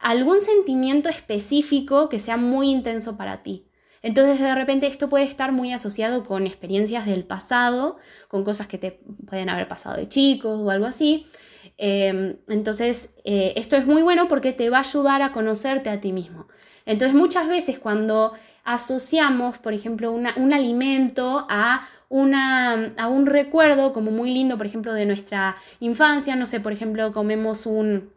algún 0.03 0.41
sentimiento 0.41 1.09
específico 1.09 2.09
que 2.09 2.19
sea 2.19 2.37
muy 2.37 2.71
intenso 2.71 3.17
para 3.17 3.43
ti. 3.43 3.65
Entonces 4.03 4.41
de 4.41 4.55
repente 4.55 4.89
esto 4.89 5.09
puede 5.09 5.25
estar 5.25 5.53
muy 5.53 5.73
asociado 5.73 6.25
con 6.25 6.45
experiencias 6.45 7.07
del 7.07 7.25
pasado, 7.25 7.99
con 8.27 8.43
cosas 8.43 8.67
que 8.67 8.79
te 8.79 9.01
pueden 9.29 9.49
haber 9.49 9.69
pasado 9.69 9.97
de 9.97 10.09
chicos 10.09 10.61
o 10.61 10.71
algo 10.71 10.87
así. 10.87 11.27
Em, 11.79 12.37
entonces 12.49 13.15
eh, 13.25 13.53
esto 13.57 13.77
es 13.77 13.87
muy 13.87 14.03
bueno 14.03 14.27
porque 14.27 14.53
te 14.53 14.71
va 14.71 14.79
a 14.79 14.81
ayudar 14.81 15.23
a 15.23 15.31
conocerte 15.31 15.89
a 15.89 16.01
ti 16.01 16.13
mismo. 16.13 16.49
Entonces 16.85 17.17
muchas 17.17 17.47
veces 17.47 17.79
cuando 17.79 18.33
asociamos, 18.65 19.59
por 19.59 19.73
ejemplo, 19.73 20.11
un 20.11 20.53
alimento 20.53 21.47
a, 21.49 21.87
una, 22.09 22.93
a 22.97 23.07
un 23.07 23.27
recuerdo 23.27 23.93
como 23.93 24.11
muy 24.11 24.35
lindo, 24.35 24.57
por 24.57 24.67
ejemplo, 24.67 24.93
de 24.93 25.07
nuestra 25.07 25.57
infancia, 25.79 26.35
no 26.35 26.47
sé, 26.47 26.59
por 26.59 26.73
ejemplo, 26.73 27.13
comemos 27.13 27.67
un 27.67 28.11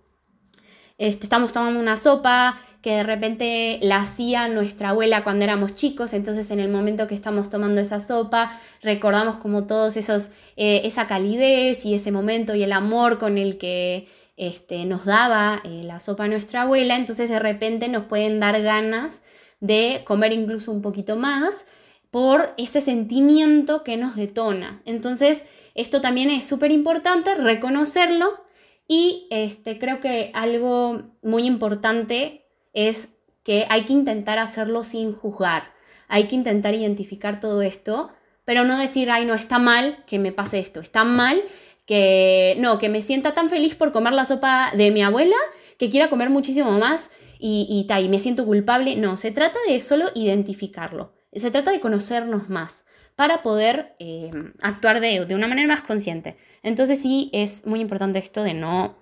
este, 0.98 1.26
estamos 1.26 1.54
tomando 1.54 1.80
una 1.80 1.98
sopa 1.98 2.60
que 2.82 2.98
de 2.98 3.04
repente 3.04 3.80
la 3.82 3.98
hacía 3.98 4.48
nuestra 4.48 4.90
abuela 4.90 5.24
cuando 5.24 5.44
éramos 5.44 5.74
chicos, 5.74 6.14
entonces 6.14 6.52
en 6.52 6.60
el 6.60 6.70
momento 6.70 7.08
que 7.08 7.16
estamos 7.16 7.50
tomando 7.50 7.82
esa 7.82 8.00
sopa 8.00 8.60
recordamos 8.84 9.38
como 9.38 9.66
todos 9.66 9.98
esos, 9.98 10.30
eh, 10.56 10.82
esa 10.84 11.08
calidez 11.08 11.84
y 11.84 11.96
ese 11.96 12.12
momento 12.12 12.54
y 12.54 12.62
el 12.62 12.72
amor 12.72 13.18
con 13.18 13.40
el 13.40 13.58
que 13.58 14.08
este, 14.38 14.86
nos 14.86 15.06
daba 15.06 15.62
eh, 15.64 15.82
la 15.84 16.00
sopa 16.00 16.28
nuestra 16.28 16.62
abuela, 16.62 16.96
entonces 16.96 17.30
de 17.30 17.40
repente 17.40 17.88
nos 17.88 18.06
pueden 18.06 18.40
dar 18.40 18.62
ganas 18.62 19.24
de 19.60 20.04
comer 20.06 20.34
incluso 20.34 20.72
un 20.72 20.84
poquito 20.84 21.16
más 21.16 21.66
por 22.12 22.54
ese 22.58 22.82
sentimiento 22.82 23.84
que 23.84 23.98
nos 23.98 24.16
detona. 24.16 24.82
Entonces, 24.86 25.44
esto 25.74 26.02
también 26.02 26.30
es 26.30 26.46
súper 26.46 26.72
importante, 26.72 27.36
reconocerlo 27.36 28.45
y 28.88 29.28
este, 29.32 29.80
creo 29.80 30.00
que 30.00 30.32
algo 30.34 31.04
muy 31.21 31.45
importante 31.45 32.45
es 32.74 33.15
que 33.43 33.65
hay 33.69 33.86
que 33.86 33.93
intentar 33.93 34.39
hacerlo 34.39 34.84
sin 34.84 35.13
juzgar. 35.13 35.74
Hay 36.08 36.28
que 36.28 36.36
intentar 36.36 36.76
identificar 36.76 37.39
todo 37.39 37.62
esto, 37.62 38.10
pero 38.43 38.63
no 38.63 38.78
decir, 38.78 39.10
ay, 39.10 39.26
no, 39.26 39.34
está 39.34 39.60
mal 39.60 40.04
que 40.06 40.19
me 40.19 40.32
pase 40.32 40.60
esto. 40.60 40.80
Está 40.80 41.04
mal 41.04 41.41
que, 41.86 42.56
no, 42.60 42.78
que 42.78 42.89
me 42.89 43.02
sienta 43.02 43.34
tan 43.34 43.50
feliz 43.50 43.76
por 43.76 43.91
comer 43.91 44.13
la 44.13 44.26
sopa 44.26 44.71
de 44.76 44.91
mi 44.91 45.02
abuela 45.02 45.36
que 45.80 45.89
quiera 45.89 46.10
comer 46.10 46.30
muchísimo 46.30 46.71
más 46.71 47.10
y, 47.39 47.88
y, 47.88 47.93
y 47.93 48.10
me 48.10 48.19
siento 48.19 48.45
culpable. 48.45 48.95
No, 48.95 49.17
se 49.17 49.32
trata 49.32 49.58
de 49.67 49.82
solo 49.82 50.10
identificarlo. 50.13 51.13
Se 51.34 51.52
trata 51.52 51.71
de 51.71 51.80
conocernos 51.80 52.50
más 52.50 52.86
para 53.15 53.41
poder 53.43 53.93
eh, 53.99 54.32
actuar 54.62 54.99
de, 54.99 55.25
una 55.34 55.47
manera 55.47 55.67
más 55.67 55.82
consciente. 55.82 56.36
Entonces 56.63 57.01
sí 57.01 57.30
es 57.34 57.65
muy 57.65 57.80
importante 57.80 58.19
esto 58.19 58.43
de 58.43 58.54
no, 58.54 58.95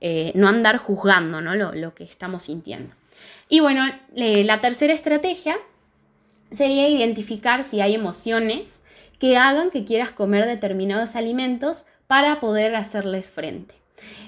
eh, 0.00 0.32
no 0.34 0.48
andar 0.48 0.78
juzgando 0.78 1.40
¿no? 1.40 1.54
Lo, 1.54 1.94
que 1.94 2.04
estamos 2.04 2.44
sintiendo. 2.44 2.94
Y 3.48 3.60
bueno, 3.60 3.82
la 4.14 4.60
tercera 4.60 4.92
estrategia 4.92 5.56
sería 6.52 6.88
identificar 6.88 7.64
si 7.64 7.80
hay 7.80 7.94
emociones 7.94 8.82
que 9.18 9.36
hagan 9.36 9.70
que 9.70 9.84
quieras 9.84 10.10
comer 10.10 10.46
determinados 10.46 11.14
alimentos 11.16 11.84
para 12.06 12.40
poder 12.40 12.74
hacerles 12.74 13.28
frente. 13.28 13.74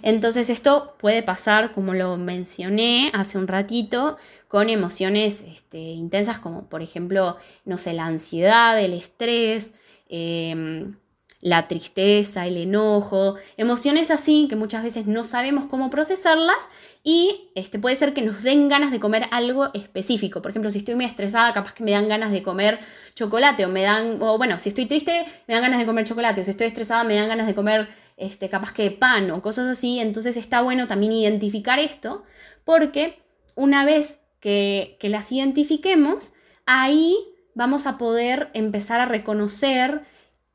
Entonces 0.02 0.50
esto 0.50 0.94
puede 0.98 1.22
pasar, 1.22 1.72
como 1.72 1.94
lo 1.94 2.16
mencioné 2.16 3.10
hace 3.14 3.38
un 3.38 3.48
ratito, 3.48 4.18
con 4.52 4.68
emociones 4.68 5.46
este, 5.48 5.78
intensas 5.78 6.38
como 6.38 6.68
por 6.68 6.82
ejemplo, 6.82 7.38
no 7.64 7.78
sé, 7.78 7.94
la 7.94 8.04
ansiedad, 8.04 8.78
el 8.78 8.92
estrés, 8.92 9.72
em, 10.10 10.96
la 11.40 11.68
tristeza, 11.68 12.46
el 12.46 12.58
enojo, 12.58 13.36
emociones 13.56 14.10
así 14.10 14.48
que 14.50 14.56
muchas 14.56 14.82
veces 14.82 15.06
no 15.06 15.24
sabemos 15.24 15.68
cómo 15.70 15.88
procesarlas 15.88 16.68
y 17.02 17.48
este, 17.54 17.78
puede 17.78 17.96
ser 17.96 18.12
que 18.12 18.20
nos 18.20 18.42
den 18.42 18.68
ganas 18.68 18.90
de 18.92 19.00
comer 19.00 19.24
algo 19.30 19.70
específico. 19.72 20.42
Por 20.42 20.50
ejemplo, 20.50 20.70
si 20.70 20.76
estoy 20.76 20.96
muy 20.96 21.06
estresada, 21.06 21.54
capaz 21.54 21.72
que 21.72 21.82
me 21.82 21.92
dan 21.92 22.06
ganas 22.10 22.30
de 22.30 22.42
comer 22.42 22.78
chocolate 23.14 23.64
o 23.64 23.70
me 23.70 23.80
dan, 23.80 24.20
o 24.20 24.36
bueno, 24.36 24.60
si 24.60 24.68
estoy 24.68 24.84
triste, 24.84 25.24
me 25.48 25.54
dan 25.54 25.62
ganas 25.62 25.80
de 25.80 25.86
comer 25.86 26.04
chocolate 26.04 26.42
o 26.42 26.44
si 26.44 26.50
estoy 26.50 26.66
estresada, 26.66 27.04
me 27.04 27.16
dan 27.16 27.28
ganas 27.28 27.46
de 27.46 27.54
comer 27.54 27.88
este, 28.18 28.50
capaz 28.50 28.74
que 28.74 28.90
pan 28.90 29.30
o 29.30 29.40
cosas 29.40 29.66
así. 29.66 29.98
Entonces 29.98 30.36
está 30.36 30.60
bueno 30.60 30.88
también 30.88 31.12
identificar 31.12 31.78
esto 31.78 32.22
porque 32.66 33.22
una 33.54 33.86
vez 33.86 34.21
que, 34.42 34.98
las 35.02 35.31
identifiquemos, 35.33 36.35
ahí 36.66 37.16
vamos 37.55 37.87
a 37.87 37.96
poder 37.96 38.50
empezar 38.55 39.00
a 39.00 39.07
reconocer 39.07 40.02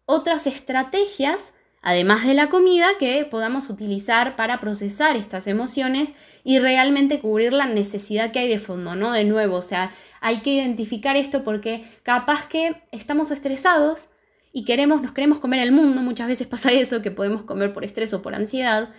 otras 0.06 0.46
estrategias, 0.46 1.54
además 1.82 2.28
de 2.28 2.34
la 2.34 2.50
comida, 2.50 2.86
que 3.00 3.24
podamos 3.24 3.70
utilizar 3.70 4.36
para 4.36 4.60
procesar 4.60 5.16
estas 5.16 5.48
emociones 5.48 6.14
y 6.44 6.60
realmente 6.60 7.22
cubrir 7.22 7.54
la 7.54 7.66
necesidad 7.66 8.32
que 8.32 8.40
hay 8.40 8.50
de 8.50 8.60
fondo, 8.60 8.96
¿no? 8.96 9.14
De 9.14 9.24
nuevo, 9.24 9.56
o 9.56 9.62
sea, 9.62 9.92
hay 10.20 10.42
que 10.42 10.52
identificar 10.52 11.16
esto 11.16 11.46
porque 11.46 11.86
capaz 12.04 12.48
que 12.48 12.84
estamos 12.92 13.32
estresados 13.32 14.10
y 14.52 14.66
queremos, 14.66 15.02
nos 15.02 15.14
queremos 15.14 15.40
comer 15.40 15.62
el 15.62 15.72
mundo, 15.72 16.02
muchas 16.02 16.28
veces 16.28 16.46
pasa 16.48 16.74
eso, 16.74 17.02
que 17.02 17.12
podemos 17.12 17.44
comer 17.44 17.72
por 17.72 17.86
estrés 17.86 18.14
o 18.14 18.22
por 18.22 18.36
ansiedad, 18.36 18.90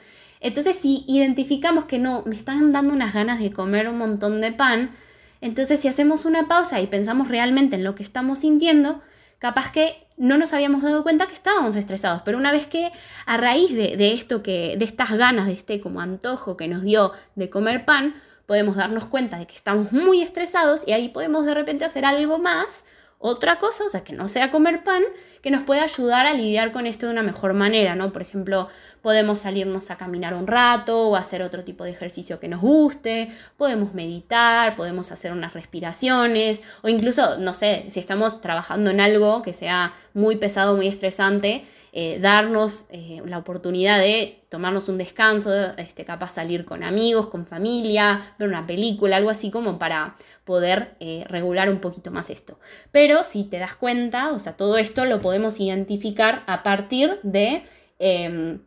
entonces, 0.40 0.76
si 0.76 1.04
identificamos 1.06 1.86
que 1.86 1.98
no, 1.98 2.22
me 2.26 2.36
están 2.36 2.72
dando 2.72 2.92
unas 2.92 3.14
ganas 3.14 3.40
de 3.40 3.52
comer 3.52 3.88
un 3.88 3.98
montón 3.98 4.40
de 4.40 4.52
pan, 4.52 4.90
entonces 5.40 5.80
si 5.80 5.88
hacemos 5.88 6.24
una 6.24 6.48
pausa 6.48 6.80
y 6.80 6.86
pensamos 6.86 7.28
realmente 7.28 7.76
en 7.76 7.84
lo 7.84 7.94
que 7.94 8.02
estamos 8.02 8.40
sintiendo, 8.40 9.00
capaz 9.38 9.72
que 9.72 10.06
no 10.16 10.36
nos 10.36 10.52
habíamos 10.52 10.82
dado 10.82 11.02
cuenta 11.02 11.26
que 11.26 11.34
estábamos 11.34 11.76
estresados, 11.76 12.22
pero 12.24 12.38
una 12.38 12.50
vez 12.50 12.66
que 12.66 12.90
a 13.24 13.36
raíz 13.36 13.72
de, 13.72 14.12
esto 14.12 14.42
que, 14.42 14.76
de 14.76 14.84
estas 14.84 15.12
ganas, 15.12 15.46
de 15.46 15.52
este 15.52 15.80
como 15.80 16.00
antojo 16.00 16.56
que 16.56 16.66
nos 16.66 16.82
dio 16.82 17.12
de 17.36 17.48
comer 17.48 17.84
pan, 17.84 18.14
podemos 18.46 18.76
darnos 18.76 19.04
cuenta 19.04 19.38
de 19.38 19.46
que 19.46 19.54
estamos 19.54 19.92
muy 19.92 20.22
estresados 20.22 20.82
y 20.86 20.92
ahí 20.92 21.08
podemos 21.10 21.46
de 21.46 21.54
repente 21.54 21.84
hacer 21.84 22.04
algo 22.04 22.38
más 22.38 22.84
otra 23.18 23.58
cosa, 23.58 23.84
o 23.84 23.88
sea, 23.88 24.04
que 24.04 24.12
no 24.12 24.28
sea 24.28 24.50
comer 24.50 24.84
pan, 24.84 25.02
que 25.42 25.50
nos 25.50 25.64
pueda 25.64 25.84
ayudar 25.84 26.26
a 26.26 26.34
lidiar 26.34 26.72
con 26.72 26.86
esto 26.86 27.06
de 27.06 27.12
una 27.12 27.22
mejor 27.22 27.54
manera, 27.54 27.94
¿no? 27.94 28.12
Por 28.12 28.22
ejemplo, 28.22 28.68
podemos 29.02 29.40
salirnos 29.40 29.90
a 29.90 29.96
caminar 29.96 30.34
un 30.34 30.46
rato 30.46 31.08
o 31.08 31.16
hacer 31.16 31.42
otro 31.42 31.64
tipo 31.64 31.84
de 31.84 31.90
ejercicio 31.90 32.40
que 32.40 32.48
nos 32.48 32.60
guste, 32.60 33.30
podemos 33.56 33.94
meditar, 33.94 34.76
podemos 34.76 35.12
hacer 35.12 35.32
unas 35.32 35.54
respiraciones 35.54 36.62
o 36.82 36.88
incluso, 36.88 37.38
no 37.38 37.54
sé, 37.54 37.84
si 37.88 38.00
estamos 38.00 38.40
trabajando 38.40 38.90
en 38.90 39.00
algo 39.00 39.42
que 39.42 39.52
sea 39.52 39.94
muy 40.14 40.36
pesado, 40.36 40.76
muy 40.76 40.88
estresante, 40.88 41.64
eh, 41.92 42.18
darnos 42.20 42.86
eh, 42.90 43.22
la 43.24 43.38
oportunidad 43.38 43.98
de 43.98 44.44
tomarnos 44.50 44.88
un 44.88 44.98
descanso, 44.98 45.52
este, 45.78 46.04
capaz 46.04 46.30
salir 46.30 46.64
con 46.64 46.82
amigos, 46.82 47.28
con 47.28 47.46
familia, 47.46 48.20
ver 48.38 48.48
una 48.48 48.66
película, 48.66 49.16
algo 49.16 49.30
así 49.30 49.50
como 49.50 49.78
para 49.78 50.16
poder 50.44 50.96
eh, 51.00 51.24
regular 51.28 51.70
un 51.70 51.80
poquito 51.80 52.10
más 52.10 52.30
esto. 52.30 52.58
Pero 52.92 53.24
si 53.24 53.44
te 53.44 53.58
das 53.58 53.74
cuenta, 53.74 54.32
o 54.32 54.38
sea, 54.38 54.56
todo 54.56 54.78
esto 54.78 55.04
lo 55.06 55.20
podemos 55.28 55.60
identificar 55.60 56.42
a 56.46 56.62
partir 56.62 57.20
de 57.22 57.62
em, 57.98 58.60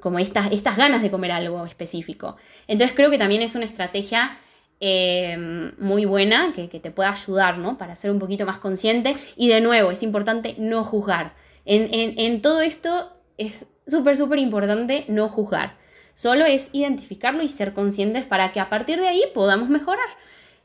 como 0.00 0.18
estas, 0.18 0.52
estas 0.52 0.76
ganas 0.76 1.00
de 1.00 1.10
comer 1.10 1.32
algo 1.32 1.64
específico. 1.64 2.36
Entonces 2.66 2.94
creo 2.94 3.10
que 3.10 3.16
también 3.16 3.40
es 3.40 3.54
una 3.54 3.64
estrategia 3.64 4.36
em, 4.80 5.72
muy 5.78 6.04
buena 6.04 6.52
que, 6.52 6.68
te 6.68 6.90
puede 6.90 7.08
ayudar, 7.08 7.56
¿no? 7.56 7.78
Para 7.78 7.96
ser 7.96 8.10
un 8.10 8.18
poquito 8.18 8.44
más 8.44 8.58
consciente. 8.58 9.16
Y 9.34 9.48
de 9.48 9.62
nuevo, 9.62 9.90
es 9.90 10.02
importante 10.02 10.56
no 10.58 10.84
juzgar. 10.84 11.32
En, 11.64 12.42
todo 12.42 12.60
esto 12.60 13.10
es 13.38 13.70
súper, 13.86 14.18
súper 14.18 14.40
importante 14.40 15.06
no 15.08 15.30
juzgar. 15.30 15.78
Solo 16.12 16.44
es 16.44 16.68
identificarlo 16.74 17.42
y 17.42 17.48
ser 17.48 17.72
conscientes 17.72 18.26
para 18.26 18.52
que 18.52 18.60
a 18.60 18.68
partir 18.68 19.00
de 19.00 19.08
ahí 19.08 19.22
podamos 19.32 19.70
mejorar. 19.70 20.10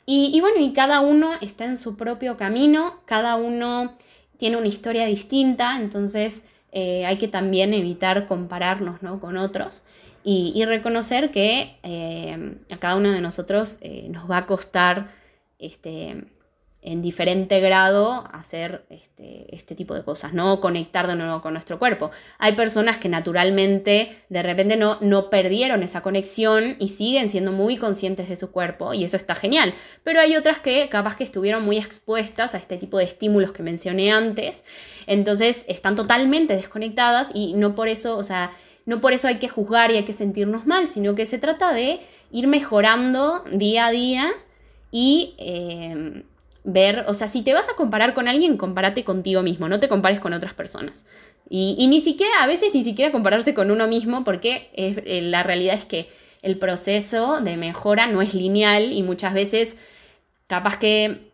Y, 0.06 0.38
bueno, 0.42 0.60
y 0.60 0.74
cada 0.74 1.00
uno 1.00 1.32
está 1.40 1.64
en 1.64 1.78
su 1.78 1.96
propio 1.96 2.36
camino, 2.36 3.00
cada 3.06 3.38
uno 3.38 3.96
tiene 4.38 4.58
una 4.58 4.68
historia 4.68 5.06
distinta, 5.06 5.78
entonces 5.80 6.46
eh, 6.72 7.06
hay 7.06 7.18
que 7.18 7.28
también 7.28 7.74
evitar 7.74 8.26
compararnos 8.28 9.02
¿no? 9.04 9.20
con 9.20 9.38
otros 9.38 9.86
y, 10.24 10.64
reconocer 10.66 11.32
que 11.32 11.78
eh, 11.84 12.58
a 12.72 12.78
cada 12.78 12.96
uno 12.96 13.12
de 13.12 13.22
nosotros 13.22 13.78
eh, 13.82 14.08
nos 14.10 14.30
va 14.30 14.38
a 14.38 14.46
costar 14.48 15.10
este, 15.60 16.26
en 16.84 17.02
diferente 17.02 17.60
grado 17.60 18.26
hacer 18.32 18.86
este, 18.90 19.54
este, 19.56 19.74
tipo 19.74 19.94
de 19.94 20.04
cosas, 20.04 20.34
¿no? 20.34 20.60
Conectar 20.60 21.08
de 21.08 21.16
nuevo 21.16 21.42
con 21.42 21.54
nuestro 21.54 21.80
cuerpo. 21.80 22.12
Hay 22.40 22.54
personas 22.54 22.98
que 22.98 23.10
naturalmente 23.10 24.16
de 24.30 24.44
repente 24.44 24.76
no, 24.76 24.98
no 25.02 25.30
perdieron 25.30 25.82
esa 25.82 26.02
conexión 26.02 26.76
y 26.80 26.90
siguen 26.90 27.30
siendo 27.30 27.52
muy 27.52 27.78
conscientes 27.78 28.28
de 28.28 28.36
su 28.36 28.52
cuerpo 28.52 28.94
y 28.94 29.04
eso 29.04 29.18
está 29.18 29.34
genial. 29.34 29.74
Pero 30.04 30.20
hay 30.20 30.36
otras 30.36 30.60
que 30.60 30.90
capaz 30.90 31.16
que 31.16 31.24
estuvieron 31.24 31.64
muy 31.64 31.78
expuestas 31.78 32.54
a 32.54 32.58
este 32.58 32.78
tipo 32.78 32.98
de 32.98 33.06
estímulos 33.06 33.54
que 33.54 33.64
mencioné 33.64 34.12
antes, 34.12 34.66
entonces 35.08 35.66
están 35.68 35.96
totalmente 35.96 36.56
desconectadas 36.56 37.32
y 37.34 37.54
no 37.54 37.76
por 37.76 37.88
eso, 37.88 38.18
o 38.18 38.24
sea, 38.24 38.52
no 38.86 39.00
por 39.00 39.14
eso 39.14 39.28
hay 39.28 39.40
que 39.40 39.48
juzgar 39.48 39.92
y 39.92 39.96
hay 39.96 40.04
que 40.04 40.14
sentirnos 40.14 40.66
mal, 40.66 40.90
sino 40.90 41.16
que 41.16 41.26
se 41.26 41.38
trata 41.38 41.74
de 41.74 42.02
ir 42.32 42.48
mejorando 42.48 43.44
día 43.52 43.88
a 43.88 43.92
día 43.92 44.32
y... 44.92 45.36
Eh, 45.38 46.24
ver, 46.64 47.06
o 47.08 47.14
sea, 47.14 47.28
si 47.28 47.42
te 47.42 47.54
vas 47.54 47.70
a 47.70 47.76
comparar 47.76 48.14
con 48.14 48.28
alguien, 48.28 48.58
compárate 48.58 49.04
contigo 49.04 49.42
mismo, 49.42 49.68
no 49.68 49.80
te 49.80 49.90
compares 49.90 50.20
con 50.20 50.34
otras 50.34 50.54
personas. 50.54 51.06
Y, 51.50 51.86
ni 51.88 52.00
siquiera, 52.00 52.42
a 52.42 52.48
veces 52.48 52.74
ni 52.74 52.84
siquiera 52.84 53.12
compararse 53.12 53.54
con 53.54 53.70
uno 53.70 53.88
mismo, 53.88 54.24
porque 54.24 54.70
eh, 54.74 55.22
la 55.22 55.44
realidad 55.44 55.76
es 55.76 55.86
que 55.86 56.10
el 56.42 56.58
proceso 56.58 57.42
de 57.42 57.58
mejora 57.58 58.08
no 58.08 58.22
es 58.22 58.34
lineal 58.34 58.92
y 58.92 59.04
muchas 59.04 59.34
veces 59.34 59.78
capaz 60.48 60.78
que, 60.78 61.32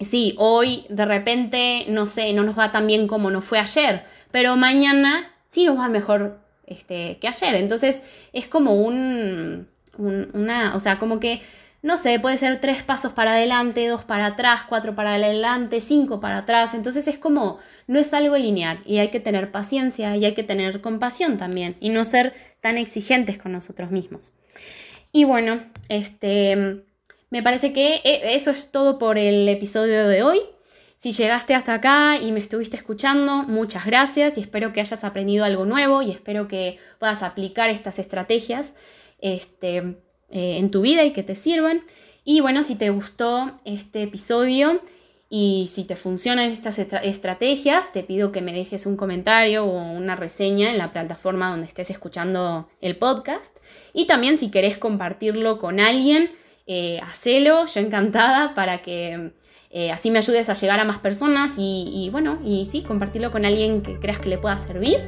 sí, 0.00 0.34
hoy 0.38 0.84
de 0.88 1.04
repente, 1.04 1.84
no 1.88 2.06
sé, 2.06 2.32
no 2.32 2.42
nos 2.42 2.58
va 2.58 2.72
tan 2.72 2.86
bien 2.86 3.08
como 3.08 3.30
nos 3.30 3.44
fue 3.44 3.58
ayer, 3.58 4.04
pero 4.30 4.56
mañana 4.56 5.32
sí 5.46 5.64
nos 5.64 5.78
va 5.78 5.88
mejor 5.88 6.40
este, 6.66 7.18
que 7.20 7.28
ayer. 7.28 7.56
Entonces 7.56 8.02
es 8.32 8.46
como 8.48 8.74
un, 8.74 9.68
un 9.98 10.30
una, 10.34 10.74
o 10.74 10.80
sea, 10.80 10.98
como 10.98 11.20
que 11.20 11.42
no 11.82 11.96
sé, 11.96 12.20
puede 12.20 12.36
ser 12.36 12.60
tres 12.60 12.84
pasos 12.84 13.12
para 13.12 13.32
adelante, 13.32 13.88
dos 13.88 14.04
para 14.04 14.26
atrás, 14.26 14.62
cuatro 14.68 14.94
para 14.94 15.14
adelante, 15.14 15.80
cinco 15.80 16.20
para 16.20 16.38
atrás. 16.38 16.74
Entonces 16.74 17.08
es 17.08 17.18
como, 17.18 17.58
no 17.88 17.98
es 17.98 18.14
algo 18.14 18.36
lineal 18.38 18.80
y 18.86 18.98
hay 18.98 19.08
que 19.08 19.18
tener 19.18 19.50
paciencia 19.50 20.16
y 20.16 20.24
hay 20.24 20.34
que 20.34 20.44
tener 20.44 20.80
compasión 20.80 21.38
también 21.38 21.76
y 21.80 21.90
no 21.90 22.04
ser 22.04 22.34
tan 22.60 22.78
exigentes 22.78 23.36
con 23.36 23.50
nosotros 23.50 23.90
mismos. 23.90 24.32
Y 25.10 25.24
bueno, 25.24 25.64
este, 25.88 26.84
me 27.30 27.42
parece 27.42 27.72
que 27.72 27.96
e, 28.04 28.36
eso 28.36 28.52
es 28.52 28.70
todo 28.70 28.98
por 29.00 29.18
el 29.18 29.48
episodio 29.48 30.06
de 30.06 30.22
hoy. 30.22 30.40
Si 30.96 31.10
llegaste 31.10 31.56
hasta 31.56 31.74
acá 31.74 32.16
y 32.16 32.30
me 32.30 32.38
estuviste 32.38 32.76
escuchando, 32.76 33.42
muchas 33.42 33.86
gracias 33.86 34.38
y 34.38 34.40
espero 34.40 34.72
que 34.72 34.80
hayas 34.80 35.02
aprendido 35.02 35.44
algo 35.44 35.64
nuevo 35.64 36.00
y 36.00 36.12
espero 36.12 36.46
que 36.46 36.78
puedas 37.00 37.24
aplicar 37.24 37.70
estas 37.70 37.98
estrategias. 37.98 38.76
Este, 39.18 39.96
eh, 40.32 40.56
en 40.58 40.70
tu 40.70 40.80
vida 40.80 41.04
y 41.04 41.12
que 41.12 41.22
te 41.22 41.34
sirvan. 41.34 41.82
Y 42.24 42.40
bueno, 42.40 42.62
si 42.62 42.74
te 42.74 42.90
gustó 42.90 43.52
este 43.64 44.02
episodio 44.02 44.80
y 45.28 45.68
si 45.70 45.84
te 45.84 45.96
funcionan 45.96 46.50
estas 46.50 46.78
estrategias, 46.78 47.92
te 47.92 48.02
pido 48.02 48.32
que 48.32 48.42
me 48.42 48.52
dejes 48.52 48.86
un 48.86 48.96
comentario 48.96 49.64
o 49.64 49.92
una 49.92 50.16
reseña 50.16 50.70
en 50.70 50.78
la 50.78 50.92
plataforma 50.92 51.50
donde 51.50 51.66
estés 51.66 51.90
escuchando 51.90 52.68
el 52.80 52.96
podcast. 52.96 53.58
Y 53.92 54.06
también 54.06 54.38
si 54.38 54.50
querés 54.50 54.78
compartirlo 54.78 55.58
con 55.58 55.80
alguien, 55.80 56.30
eh, 56.66 57.00
hacelo, 57.02 57.66
yo 57.66 57.80
encantada 57.80 58.54
para 58.54 58.82
que 58.82 59.32
eh, 59.70 59.90
así 59.90 60.10
me 60.10 60.18
ayudes 60.18 60.48
a 60.48 60.54
llegar 60.54 60.80
a 60.80 60.84
más 60.84 60.98
personas 60.98 61.54
y, 61.58 61.90
y, 61.92 62.10
bueno, 62.10 62.40
y 62.44 62.66
sí, 62.66 62.82
compartirlo 62.82 63.30
con 63.30 63.44
alguien 63.44 63.82
que 63.82 63.98
creas 63.98 64.18
que 64.18 64.28
le 64.28 64.38
pueda 64.38 64.58
servir. 64.58 64.98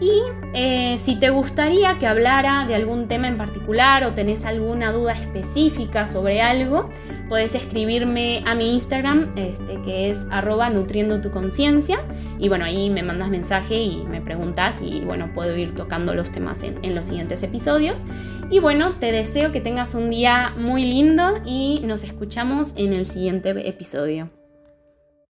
Y 0.00 0.22
eh, 0.52 0.98
si 0.98 1.16
te 1.16 1.30
gustaría 1.30 1.98
que 1.98 2.06
hablara 2.06 2.66
de 2.66 2.74
algún 2.74 3.08
tema 3.08 3.28
en 3.28 3.38
particular 3.38 4.04
o 4.04 4.12
tenés 4.12 4.44
alguna 4.44 4.92
duda 4.92 5.12
específica 5.12 6.06
sobre 6.06 6.42
algo, 6.42 6.90
puedes 7.30 7.54
escribirme 7.54 8.42
a 8.46 8.54
mi 8.54 8.74
Instagram, 8.74 9.32
este, 9.36 9.80
que 9.82 10.10
es 10.10 10.26
arroba 10.30 10.68
nutriendo 10.68 11.22
tu 11.22 11.30
conciencia. 11.30 11.98
Y 12.38 12.48
bueno, 12.48 12.66
ahí 12.66 12.90
me 12.90 13.02
mandas 13.02 13.30
mensaje 13.30 13.76
y 13.76 14.04
me 14.04 14.20
preguntas 14.20 14.82
y 14.82 15.00
bueno, 15.00 15.30
puedo 15.34 15.56
ir 15.56 15.74
tocando 15.74 16.14
los 16.14 16.30
temas 16.30 16.62
en 16.62 16.94
los 16.94 17.06
siguientes 17.06 17.42
episodios. 17.42 18.02
Y 18.50 18.60
bueno, 18.60 18.92
te 19.00 19.12
deseo 19.12 19.50
que 19.50 19.60
tengas 19.60 19.94
un 19.94 20.10
día 20.10 20.52
muy 20.58 20.84
lindo 20.84 21.40
y 21.44 21.80
nos 21.84 22.04
escuchamos 22.04 22.72
en 22.76 22.92
el 22.92 23.06
siguiente 23.06 23.50
episodio. 23.66 24.30